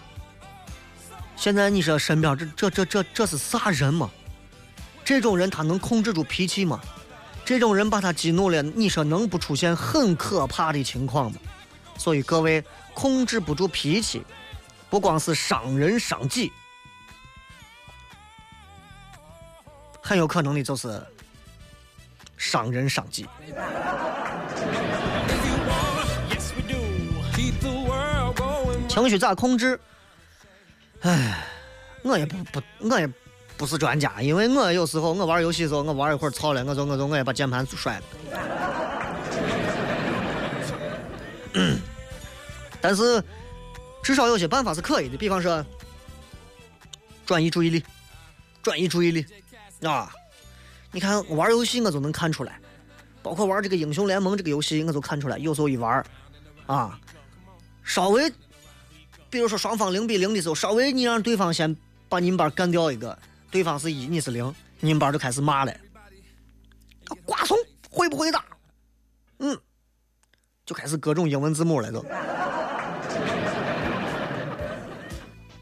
[1.37, 4.11] 现在你说身边这这这这这是啥人嘛？
[5.05, 6.81] 这种人他能控制住脾气吗？
[7.45, 11.37] 这种人把他激怒了，你说能不出现很可怕的情况吗？
[11.99, 12.63] 所以各位
[12.95, 14.25] 控制不住脾气，
[14.89, 16.53] 不光是伤人伤己，
[20.03, 21.03] 很有可能的就是
[22.37, 23.27] 伤人伤己。
[28.89, 29.79] 情绪咋控制？
[31.03, 31.45] 唉，
[32.03, 33.07] 我也不不，我也
[33.59, 38.05] 不是专家，因为我有时候我玩游戏的时候，我玩一会儿操了，我就我就我也把键盘摔了。
[42.81, 43.23] 但是
[44.03, 45.65] 至少有些办法是可以的，比方说
[47.25, 47.83] 转移注意力，
[48.63, 49.27] 转移注意力
[49.83, 50.13] 啊！
[50.93, 52.61] 你看玩游戏我就能看出来，
[53.23, 56.05] 包括玩这个英雄联盟这个游戏，我就看出来，有时候一玩
[56.67, 56.99] 啊，
[57.83, 58.31] 稍微
[59.29, 61.77] 比如说双方零比零的时候，稍微你让对方先
[62.09, 63.19] 把你们班干掉一个，
[63.51, 65.77] 对方是一你是零，你们班就开始骂了，
[67.25, 67.57] 瓜怂
[67.91, 68.45] 会不会打？
[69.39, 69.59] 嗯，
[70.67, 72.05] 就开始各种英文字母了都。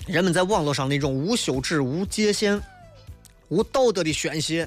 [0.07, 2.59] 人们在网络上那种无休止、无界限、
[3.49, 4.67] 无道德的宣泄，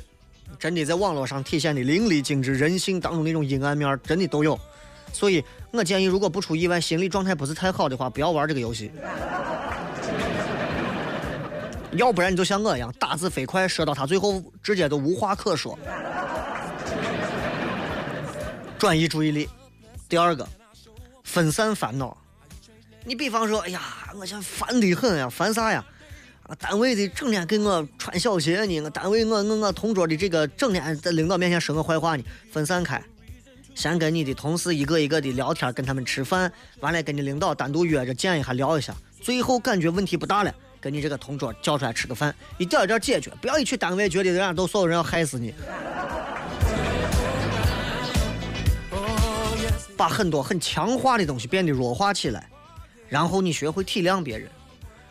[0.60, 2.54] 真的在网络上体现的淋漓尽致。
[2.54, 4.58] 人性当中那种阴暗面，真的都有。
[5.12, 8.92] 所以我建议，如果不出意外，心理状态不是太好的话，不要玩这个游戏。
[11.94, 15.78] 要不然你就像我一样，打字飞快，说到他最后直接都无话可说。
[18.78, 19.50] 转移注意力。
[20.10, 20.48] 第二个，
[21.24, 22.16] 分散烦恼。
[23.04, 23.82] 你比方说，哎呀，
[24.16, 25.84] 我现在烦得很呀，烦啥呀？
[26.44, 33.04] 啊，单位的整天给我穿小鞋呢，我单位我我我同桌的这个整天在领导面前说我坏话呢，分散开，
[33.76, 36.50] 先跟你的同事一个一个的聊天，跟他们吃饭，
[36.80, 45.54] 完了跟你领导单独约着见一下聊一下，最后感觉问题不大了，跟你这个同桌叫出来吃个饭，一点一点解决，不要一去单位觉得人家都所有人要害死你。
[49.98, 52.48] 把很多很强化的东西变得弱化起来，
[53.10, 54.48] 然后你学会体谅别人。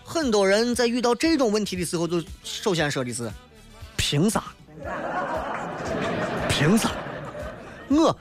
[0.05, 3.29] 很多人在遇到这种问题的时候，就首先说的是：
[3.97, 4.45] 凭啥？
[6.49, 6.93] 凭啥？
[7.89, 8.17] 我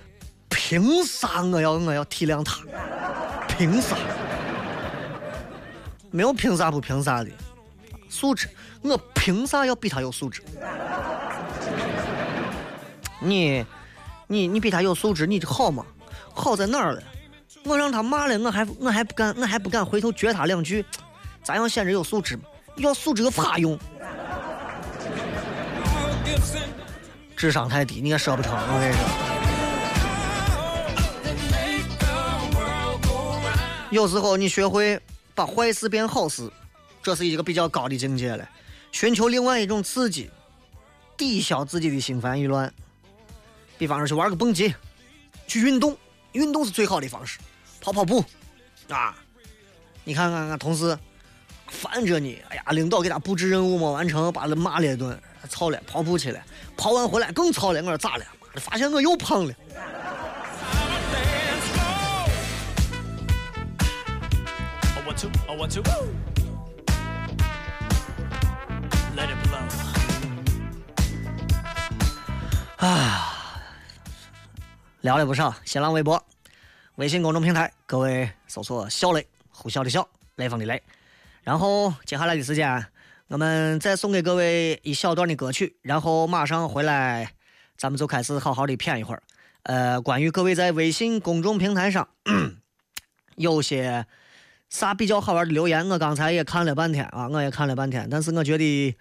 [0.50, 2.60] 凭啥我要我要体谅他？
[3.48, 3.96] 凭啥？
[6.10, 7.30] 没有凭啥不凭啥的，
[8.10, 8.50] 素质。
[8.82, 10.42] 我凭啥要比他有素质？
[13.20, 13.66] 你，
[14.28, 15.86] 你你比他有素质，你就好吗？
[16.36, 17.02] 好在哪儿了？
[17.64, 20.86] 我让他骂了，我还我还不敢，我还不敢回头撅他两句，
[21.42, 22.44] 咋样显着有素质嘛？
[22.76, 23.80] 要素质有啥用？
[27.36, 28.54] 智商太低，你也说不成。
[28.54, 29.04] 我跟你说，
[33.92, 35.00] 有时候你学会
[35.34, 36.52] 把坏事变好事，
[37.02, 38.48] 这是一个比较高的境界了。
[38.92, 40.30] 寻求另外一种刺激，
[41.18, 42.72] 抵消自己的心烦意乱。
[43.78, 44.74] 比方说去玩个蹦极，
[45.48, 45.98] 去运动。
[46.36, 47.40] 运动是最好的方式，
[47.82, 48.24] 跑跑步，
[48.90, 49.16] 啊！
[50.04, 50.98] 你看看俺同事
[51.68, 55.20] 烦着你，哎呀，领导给他布置任务没完成，把他骂了一顿，
[55.50, 56.40] 操了，跑步去了，
[56.78, 58.26] 跑完回来更操了，我说咋了？
[58.42, 59.54] 妈的，发现我又胖了。
[72.78, 73.35] 啊！
[75.06, 76.26] 聊了不少，新浪微博、
[76.96, 80.04] 微信公众平台，各位搜索“小雷”，呼啸的啸，
[80.38, 80.82] 雷锋的雷。
[81.44, 82.88] 然后接下来的时间，
[83.28, 87.34] 我们再送给各位一小段的歌曲，然后马上回来，
[87.78, 89.22] 咱们就开始好好的谝一会儿。
[89.62, 92.08] 呃，关于各位在微信公众平台上
[93.38, 94.08] 有些
[94.70, 98.98] 啥比较好玩的留言，我刚才也看了半天啊，我也看了半天，但是我觉得，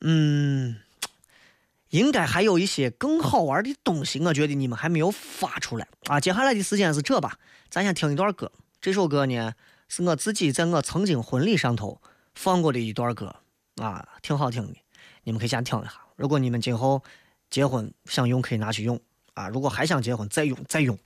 [0.00, 0.74] 嗯。
[1.90, 6.20] 应该还有一些更好玩的东西，我觉得你们还没有发出来啊！
[6.20, 7.38] 接下来的时间是这吧，
[7.70, 8.50] 咱先听一段歌。
[8.80, 9.52] 这首歌呢，
[9.88, 12.00] 是我自己在我曾经婚礼上头
[12.34, 13.34] 放过的一段歌
[13.76, 14.74] 啊，挺好听的。
[15.22, 15.92] 你们可以先听一下。
[16.16, 17.02] 如果你们今后
[17.50, 19.00] 结婚想用，可以拿去用
[19.34, 20.98] 啊；如果还想结婚，再用再用。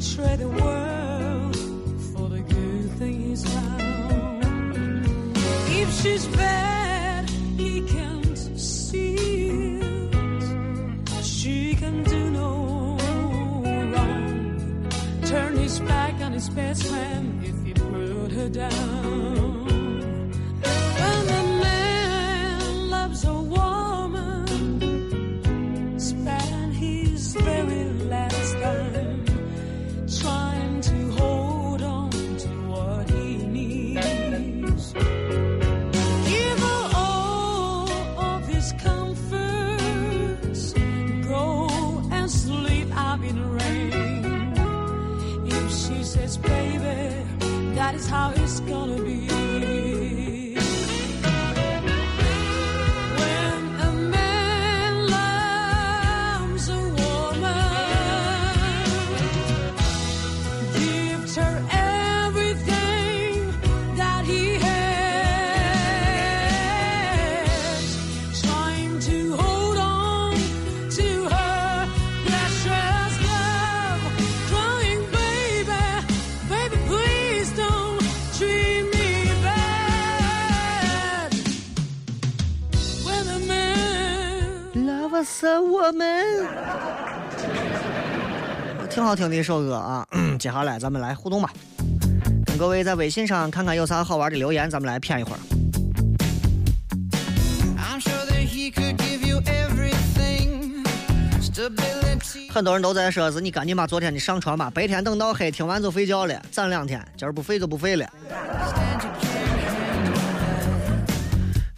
[0.00, 1.56] He trade the world
[2.14, 5.36] for the good thing he's found.
[5.68, 9.14] If she's bad, he can't see
[9.76, 11.22] it.
[11.22, 12.96] She can do no
[13.92, 14.88] wrong.
[15.26, 19.49] Turn his back on his best friend if he put her down.
[85.40, 86.48] Us a woman，
[88.90, 90.06] 挺好听的一首歌啊。
[90.38, 91.50] 接下来咱们来互动吧，
[92.44, 95.38] 跟各位在微信上看看有啥好玩的留言，咱们来骗一会儿。
[102.52, 108.06] 很多人都在说是你赶紧把昨天的上传吧，白天等到黑，听完就睡觉了，攒两天，今儿不废就不废了。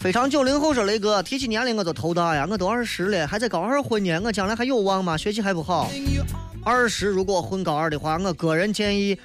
[0.02, 5.16] 非常九零后说雷哥，提起年龄我就头大呀，我都二十了，还在高二混呢，我将来还有望吗？
[5.16, 5.88] 学习还不好。
[6.64, 9.16] 二十如果混高二的话，我个人建议，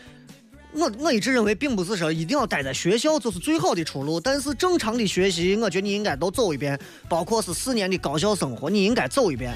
[0.73, 9.51] 我我一直认为，并不是说一定要待在学校就是最好的出路，但是正常的学习，我觉得你应该都走一遍，包括是四年的高校生活，你应该走一遍。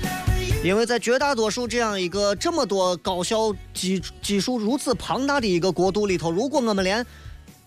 [0.64, 7.06] 因为在绝大多数这样一个这么多高校基基数如此庞大的一个国度里头，如果我们连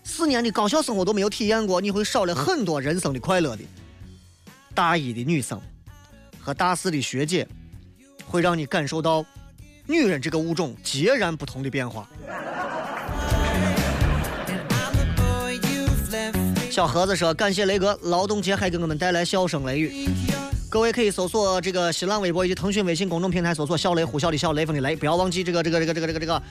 [0.05, 3.63] 四年的高校生活都没有体验过，你会少了很多人生的快乐的。
[4.73, 5.59] 大一的女生
[6.39, 7.45] 和大四的学姐，
[8.25, 9.25] 会让你感受到
[9.87, 12.07] 女人这个物种截然不同的变化。
[16.69, 20.07] 小盒子说：“感谢雷哥，劳动节还给我们带来笑声雷雨。”
[20.69, 26.43] 各位可以搜索这个新浪微博以及腾讯微信公众平台搜索“小雷呼啸的小雷锋的雷”，不要忘记这个这个这个这个这个这个，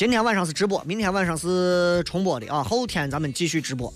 [0.00, 3.92] 今天晚上是直播，明天晚上是重播的啊，后天咱们继续直播。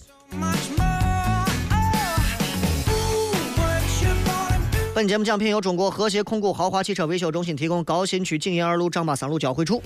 [4.94, 9.82] 本节目奖品由中国和谐控股豪华汽车维修中心提供，高新区景业二路张八三路交汇处。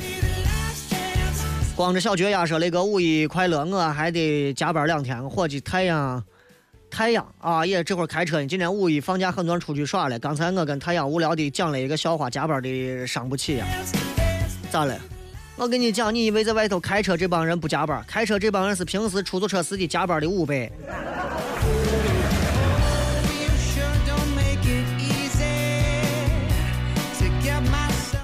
[1.77, 6.21] 光着小脚丫说：“雷哥五一快乐，我还得加班两天，伙计太阳。”
[6.91, 8.47] 太阳啊，也这会儿开车呢。
[8.49, 10.19] 今天五一放假，很多人出去耍了。
[10.19, 13.67] 刚才我跟太阳无聊的讲了一个笑话，加班的伤不起呀、
[14.73, 14.99] 咋了？
[15.61, 18.01] 我跟你讲，你以为在外头开车这帮人不加班？
[18.07, 20.71] 开车这帮人是平时出租车司机加班的五倍。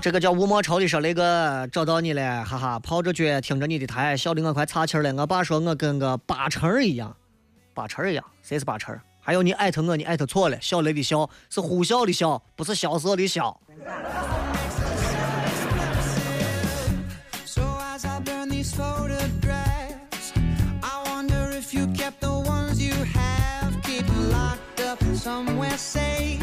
[0.01, 5.12] 这个叫吴莫愁的说：“雷哥找到你了，哈哈，泡着脚听着你的台，笑的我快岔气了。
[5.14, 7.16] 我爸说我跟个八成儿一样，
[7.72, 9.01] 八成儿一样，谁是八成儿？
[9.20, 13.59] 还有你艾特我，你艾特错了，小雷的笑是呼啸的笑，不是萧瑟的萧。
[18.64, 20.32] These photographs,
[20.82, 26.40] I wonder if you kept the ones you have, keep them locked up somewhere safe.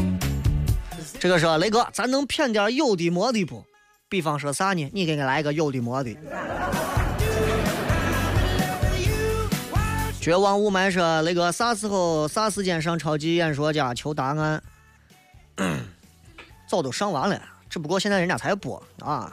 [1.18, 3.64] 这个说雷哥，咱能骗点有的没的不？
[4.08, 4.88] 比方说啥呢？
[4.92, 6.16] 你给我来一个有的没的。
[10.20, 14.62] 绝望雾霾说雷哥，啥时候啥时间上超级演说家求答案？
[16.68, 19.32] 早都上完了，只不过现在人家才播啊。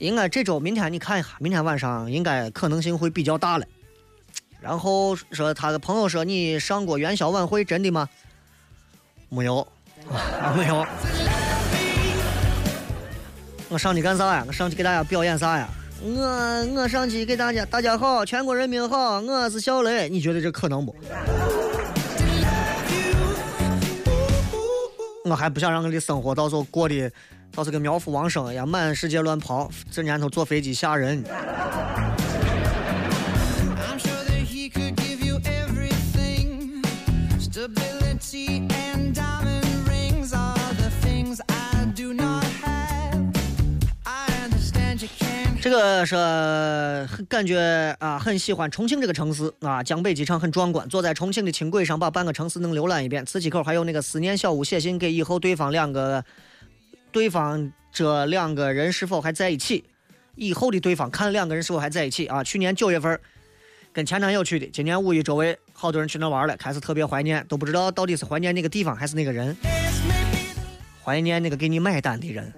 [0.00, 3.66] 应该这周明天你看一下，明天晚上应该可能性会比较大了。
[4.58, 8.08] 然后说他的朋友说你上过元宵晚会，真的吗？
[9.28, 9.60] 没有，
[10.10, 10.86] 啊、没有。
[13.68, 14.42] 我上去干啥呀？
[14.48, 15.68] 我上去给大家表演啥呀？
[16.02, 20.08] 我我上去给大家，大家好，全国人民好，我是小雷。
[20.08, 20.96] 你觉得这可能不？
[25.26, 27.12] 我还不想让我的生活到时候过得，
[27.52, 29.70] 到时候跟苗阜王声一样，满世界乱跑。
[29.90, 31.24] 这年头坐飞机吓人。
[45.62, 46.16] 这个是
[47.06, 50.88] 很感觉啊，很喜欢重庆这个城市啊，江北机场很壮观。
[50.88, 53.24] 坐在重庆的轻轨上，把半个城市能浏览一遍。
[53.26, 56.24] 磁器口还有那个思念小屋，写信给以后对方两个，
[57.12, 59.84] 对方这两个人是否还在一起？
[60.36, 62.42] 以后的对方看两个人是否还在一起啊？
[62.42, 63.20] 去年九月份
[63.92, 69.54] 跟前男友去的，今年五一周围好多人去那玩了，开始特别怀念，都不知道到底是怀念那个地方还是那个人，
[71.04, 72.52] 怀念那个给你买单的人。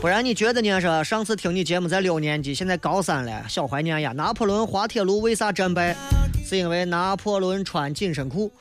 [0.00, 0.80] 不然你觉得呢？
[0.80, 4.10] 是上次听你节目在六年级，现在高三了，小怀念呀。
[4.10, 5.96] 拿破仑滑铁卢为啥战败？
[6.44, 8.52] 是因为拿破仑穿紧身裤。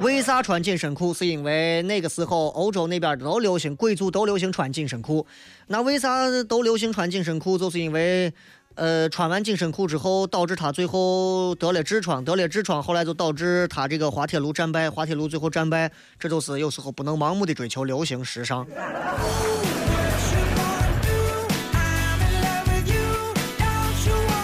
[0.00, 1.12] 为啥穿紧身裤？
[1.12, 5.26] 是因为那个时候欧洲那边都流行，贵族都流行穿紧身裤。
[5.68, 7.58] 那为啥都流行穿紧身裤？
[7.58, 8.32] 就是因为，
[8.74, 15.90] 呃，穿完紧身裤之后，导致他最后得了痔疮，得了痔疮，后来就导致他这个滑铁卢战败，滑铁卢最后战败。
[16.18, 18.66] 这就是有时候不能盲目的追求流行时尚。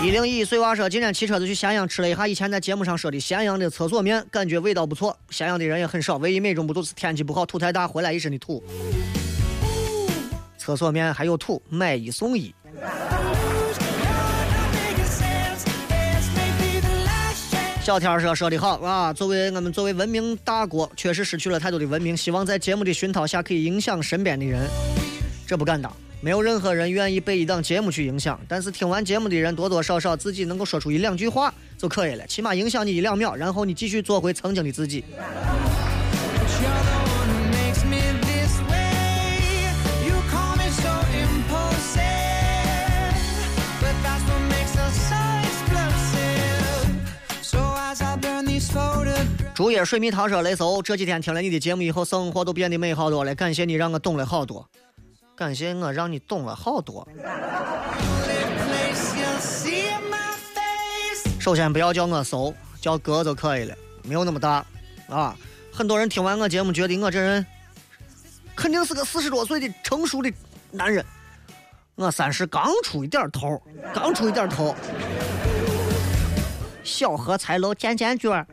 [0.02, 5.16] 一零一碎娃说，今天骑车子去咸阳吃了一下以前在节目上说的咸阳的厕所面，感觉味道不错。
[5.30, 8.60] 咸阳的人也很少，唯一美中不足是天气不好，土太大，回来一身的土。
[10.58, 12.52] 厕所面还有土，买一送一。
[17.84, 19.12] 小天儿说说的好啊！
[19.12, 22.16] 作为我们作为文明大国，确实失去了太多的文明。
[22.16, 24.68] 希望在节目的熏陶下，可以影响身边的人。
[25.46, 28.40] 这不敢当，没有任何人愿意被一档节目去影响。
[28.46, 35.04] 但是听完节目的人，多多少少自己能够说出一两句话就可以了，起码影响你一两秒，然后你继续做回曾经的自己。
[49.54, 53.34] 竹叶水蜜桃说：“雷叔，这几天听了你的节目以后，生活都变得美好多了。
[53.34, 54.66] 感谢你让我懂了好多，
[55.34, 57.06] 感谢我让你懂了好多。
[61.40, 63.74] 首先不要叫我搜，叫哥就可以了，
[64.04, 64.64] 没有那么大
[65.08, 65.36] 啊。
[65.72, 67.44] 很多人听完我节目，觉得我这人
[68.54, 70.32] 肯定是个四十多岁的成熟的
[70.70, 71.04] 男人。
[71.94, 73.60] 我三十刚出一点头，
[73.92, 74.74] 刚出一点头，
[76.84, 78.46] 小荷才露尖尖角”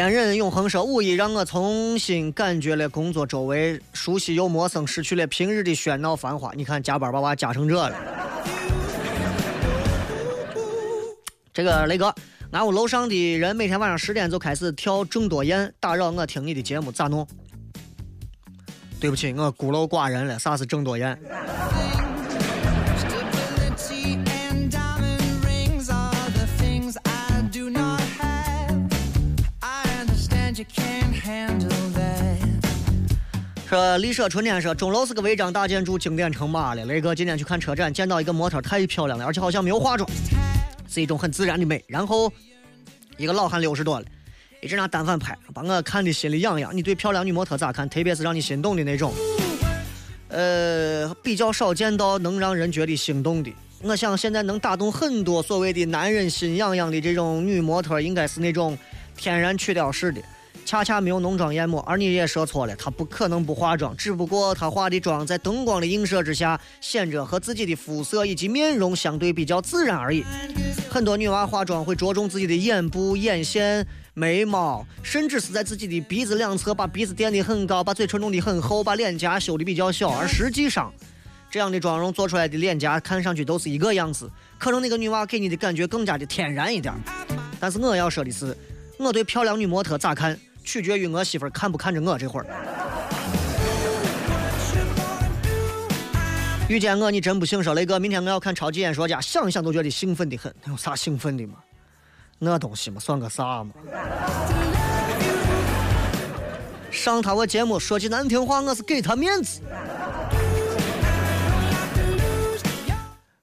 [0.00, 6.52] 坚韧永恒说，五一让我重新感觉了工作周围熟悉又陌生，失去了平日的喧闹繁华。
[6.54, 7.96] 你看加班把娃加成这了。
[11.52, 12.14] 这个雷哥，
[12.52, 17.26] 俺屋楼上的人每天晚上十点就开始跳郑多燕，打扰我听你的节目，咋弄？
[19.00, 20.38] 对不起，我孤陋寡人了。
[20.38, 21.18] 啥是郑多燕？
[33.68, 36.84] 说丽舍春天说钟楼是个违章大建筑，经典成马了。
[36.86, 40.08] 雷哥今天去看车展，见到一个模特太漂亮了，而且好像没有化妆，
[40.88, 41.84] 是一种很自然的美。
[41.86, 42.32] 然后
[43.16, 44.06] 一个老汉六十多了，
[44.60, 46.74] 一直拿单反拍，把我看的心里痒痒。
[46.74, 47.88] 你对漂亮女模特咋看？
[47.88, 49.12] 特别是让你心动的那种。
[50.28, 53.52] 呃，比较少见到能让人觉得心动的。
[53.82, 58.76] 我想现在能打动很多所谓的男人心痒痒的这种女模特，应该是那种
[59.16, 60.20] 天然去雕式的。
[60.68, 70.22] 恰恰没有浓妆艳抹，而你也说错了，她不可能不化妆，只不过她化的妆在灯光的映射之下，显着和自己的肤色以及面容相对比较自然而已。
[70.90, 80.10] 很多女娃化妆会着重自己的眼部、眼线、眉毛，甚至是在自己的鼻子两侧把鼻子垫得很高，把嘴唇弄得很厚，把脸颊修得比较小。
[80.10, 80.92] 而实际上，
[81.50, 86.92] 这样的妆容做出来的脸颊看上去都是一个样子，可能那个女娃给你的感觉更加的天然一点。
[87.58, 88.54] 但是我要说的是，
[88.98, 90.38] 我对漂亮女模特咋看？
[90.68, 92.46] 取决于我媳妇儿看不看着我这会儿。
[96.68, 100.54] 遇见我你真不幸，说雷哥，明天我要看超级演说家，想一想都觉得兴奋的很。
[100.66, 101.54] 有啥兴奋的吗？
[102.38, 103.70] 那东西嘛，算个啥嘛？
[106.90, 109.62] 上他我节目说句难听话，我是给他面子。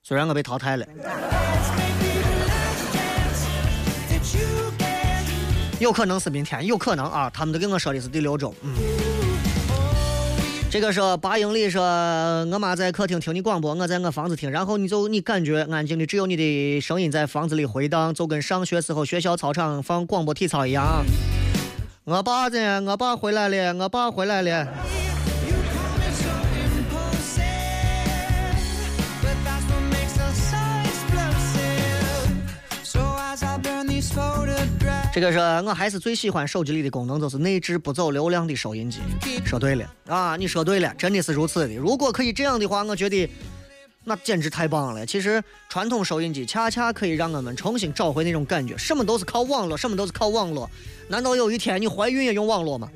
[0.04, 0.86] 虽然我被淘汰了。
[5.80, 7.30] 有可能是明天，有可能啊！
[7.34, 8.54] 他们都跟我说的是第六周。
[8.62, 8.72] 嗯，
[10.72, 20.34] 这个说八英里说，我妈在客厅听你广播，我在我房子听，然后你就你感觉安静的，只有你的声音在房子里回荡，就跟上学时候学校操场放广播。
[20.34, 21.04] 体操一样。
[22.06, 22.82] 我爸呢？
[22.82, 24.68] 我爸回来了，我爸回来了。
[35.16, 39.00] 这个是我还是最喜欢手机里的功能，就是内置不走流量的收音机。
[39.46, 41.74] 说对了啊，你说对了，真的是如此的。
[41.74, 43.30] 如果可以这样的话，我觉得
[44.04, 45.06] 那简直太棒了。
[45.06, 48.76] 其实传统收音机恰恰可以让我们重新找回那种感觉。
[48.78, 50.70] 什么都是靠网络，什么都是靠网络。
[51.08, 52.90] 难道有一天你怀孕也用网络吗？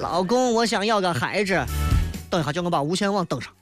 [0.00, 1.64] 老公，我想要个孩子。
[2.28, 3.52] 等一下，叫我把无线网登上。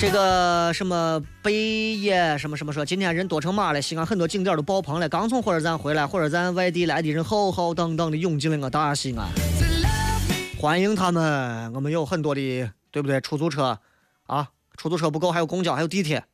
[0.00, 1.52] 这个什么北
[1.94, 5.06] 野什么什么说，今天人多成马了，西安很多景点都爆棚了。
[5.06, 9.28] 刚从火车站回来，火车站外地来的人浩浩荡荡的涌进了我大西安，
[10.58, 11.70] 欢迎他们。
[11.74, 13.20] 我们有很多的，对不对？
[13.20, 13.78] 出租车
[14.26, 14.48] 啊，
[14.78, 16.24] 出租车不够，还有公交，还有地铁，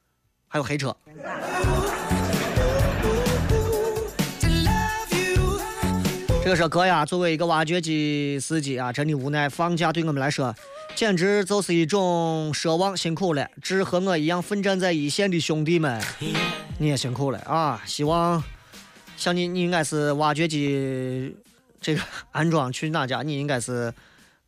[0.47, 0.97] 还有黑车。
[6.47, 10.55] 这个是哥呀，作为一个挖掘机司机啊，真的无奈，放假对我们来说，
[10.95, 12.97] 简直就是一种奢望。
[12.97, 16.01] 辛苦了，致和我一样奋战在一线的兄弟们，
[16.79, 17.83] 你也辛苦了啊！
[17.85, 18.41] 希望
[19.17, 21.35] 像你，你应该是挖掘机
[21.81, 23.23] 这个安装去哪家？
[23.23, 23.93] 你应该是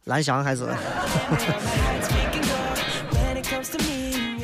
[0.04, 0.66] 蓝翔还是？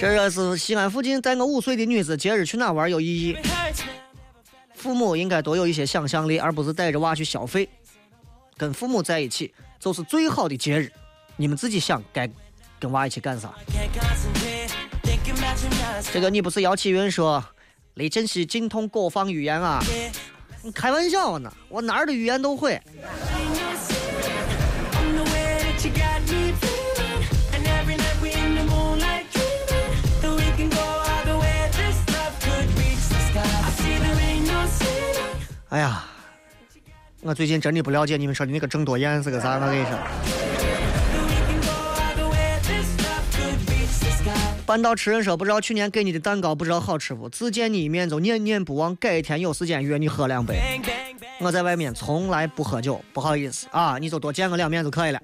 [0.01, 3.37] 这个是西安附近带我五岁的女子，节日去哪玩有意义？
[4.85, 7.67] 父母应该多有一些想象力，而不是带着娃去消费。
[8.55, 10.93] 跟父母在一起就是最好的节日，
[11.39, 12.31] 你们自己想该
[12.79, 13.55] 跟娃一起干啥？
[16.13, 17.43] 这个你不是姚启云说，
[17.95, 19.83] 李真是精通各方语言啊？
[20.61, 21.51] 你开玩笑呢？
[21.71, 22.79] 我哪儿的语言都会。
[35.75, 36.05] 哎呀，
[37.21, 39.99] 我最近真的不了解你们说的那个郑多燕是个啥，我跟你说。
[44.65, 47.29] 半道吃人说不知道去年给你的蛋糕不知道好吃不？
[47.29, 50.81] 自见你一面就念念不忘，改天有时间约你喝两杯。
[51.41, 55.21] 我在外面从来不喝酒，不好意思啊，你就多见我两面就可以了。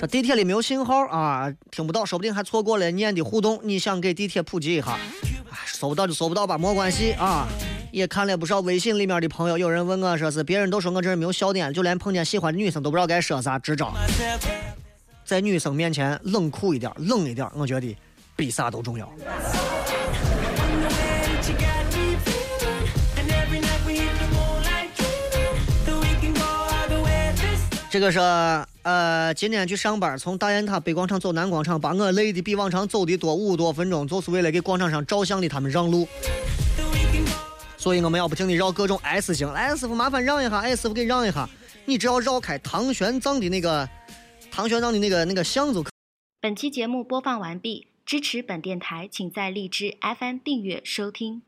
[0.00, 3.58] 这地铁里没有信号啊，听不到，说不定还错过了念的互动。
[3.64, 4.96] 你想给地铁普及一下，
[5.66, 7.48] 搜不到就搜不到吧，没关系啊。
[7.90, 13.92] 也看了不少微信里面的朋友，有人问我说是，别人都说我这人没有笑点，就连碰见喜欢的女生都不知道该说啥，支招。
[15.24, 17.96] 在女生面前冷酷一点，冷一点，我觉得
[18.36, 19.12] 比啥都重要。
[27.90, 28.18] 这个是
[28.82, 36.06] 呃，今天去上班，从大雁塔北广场走南广场，把我累的比往常走的多五多分钟，就是为了给广场上照相的他们让路。
[37.78, 41.48] 所以我们要不停的绕各种 S 型，来师傅麻烦让一下，哎师傅给让一下，
[41.86, 43.88] 你只要绕开唐玄奘的那个
[44.50, 45.90] 唐玄奘的那个那个巷就可。
[46.42, 51.42] 本期节目播放完毕，支持本电台，请在荔枝 FM 订阅收听。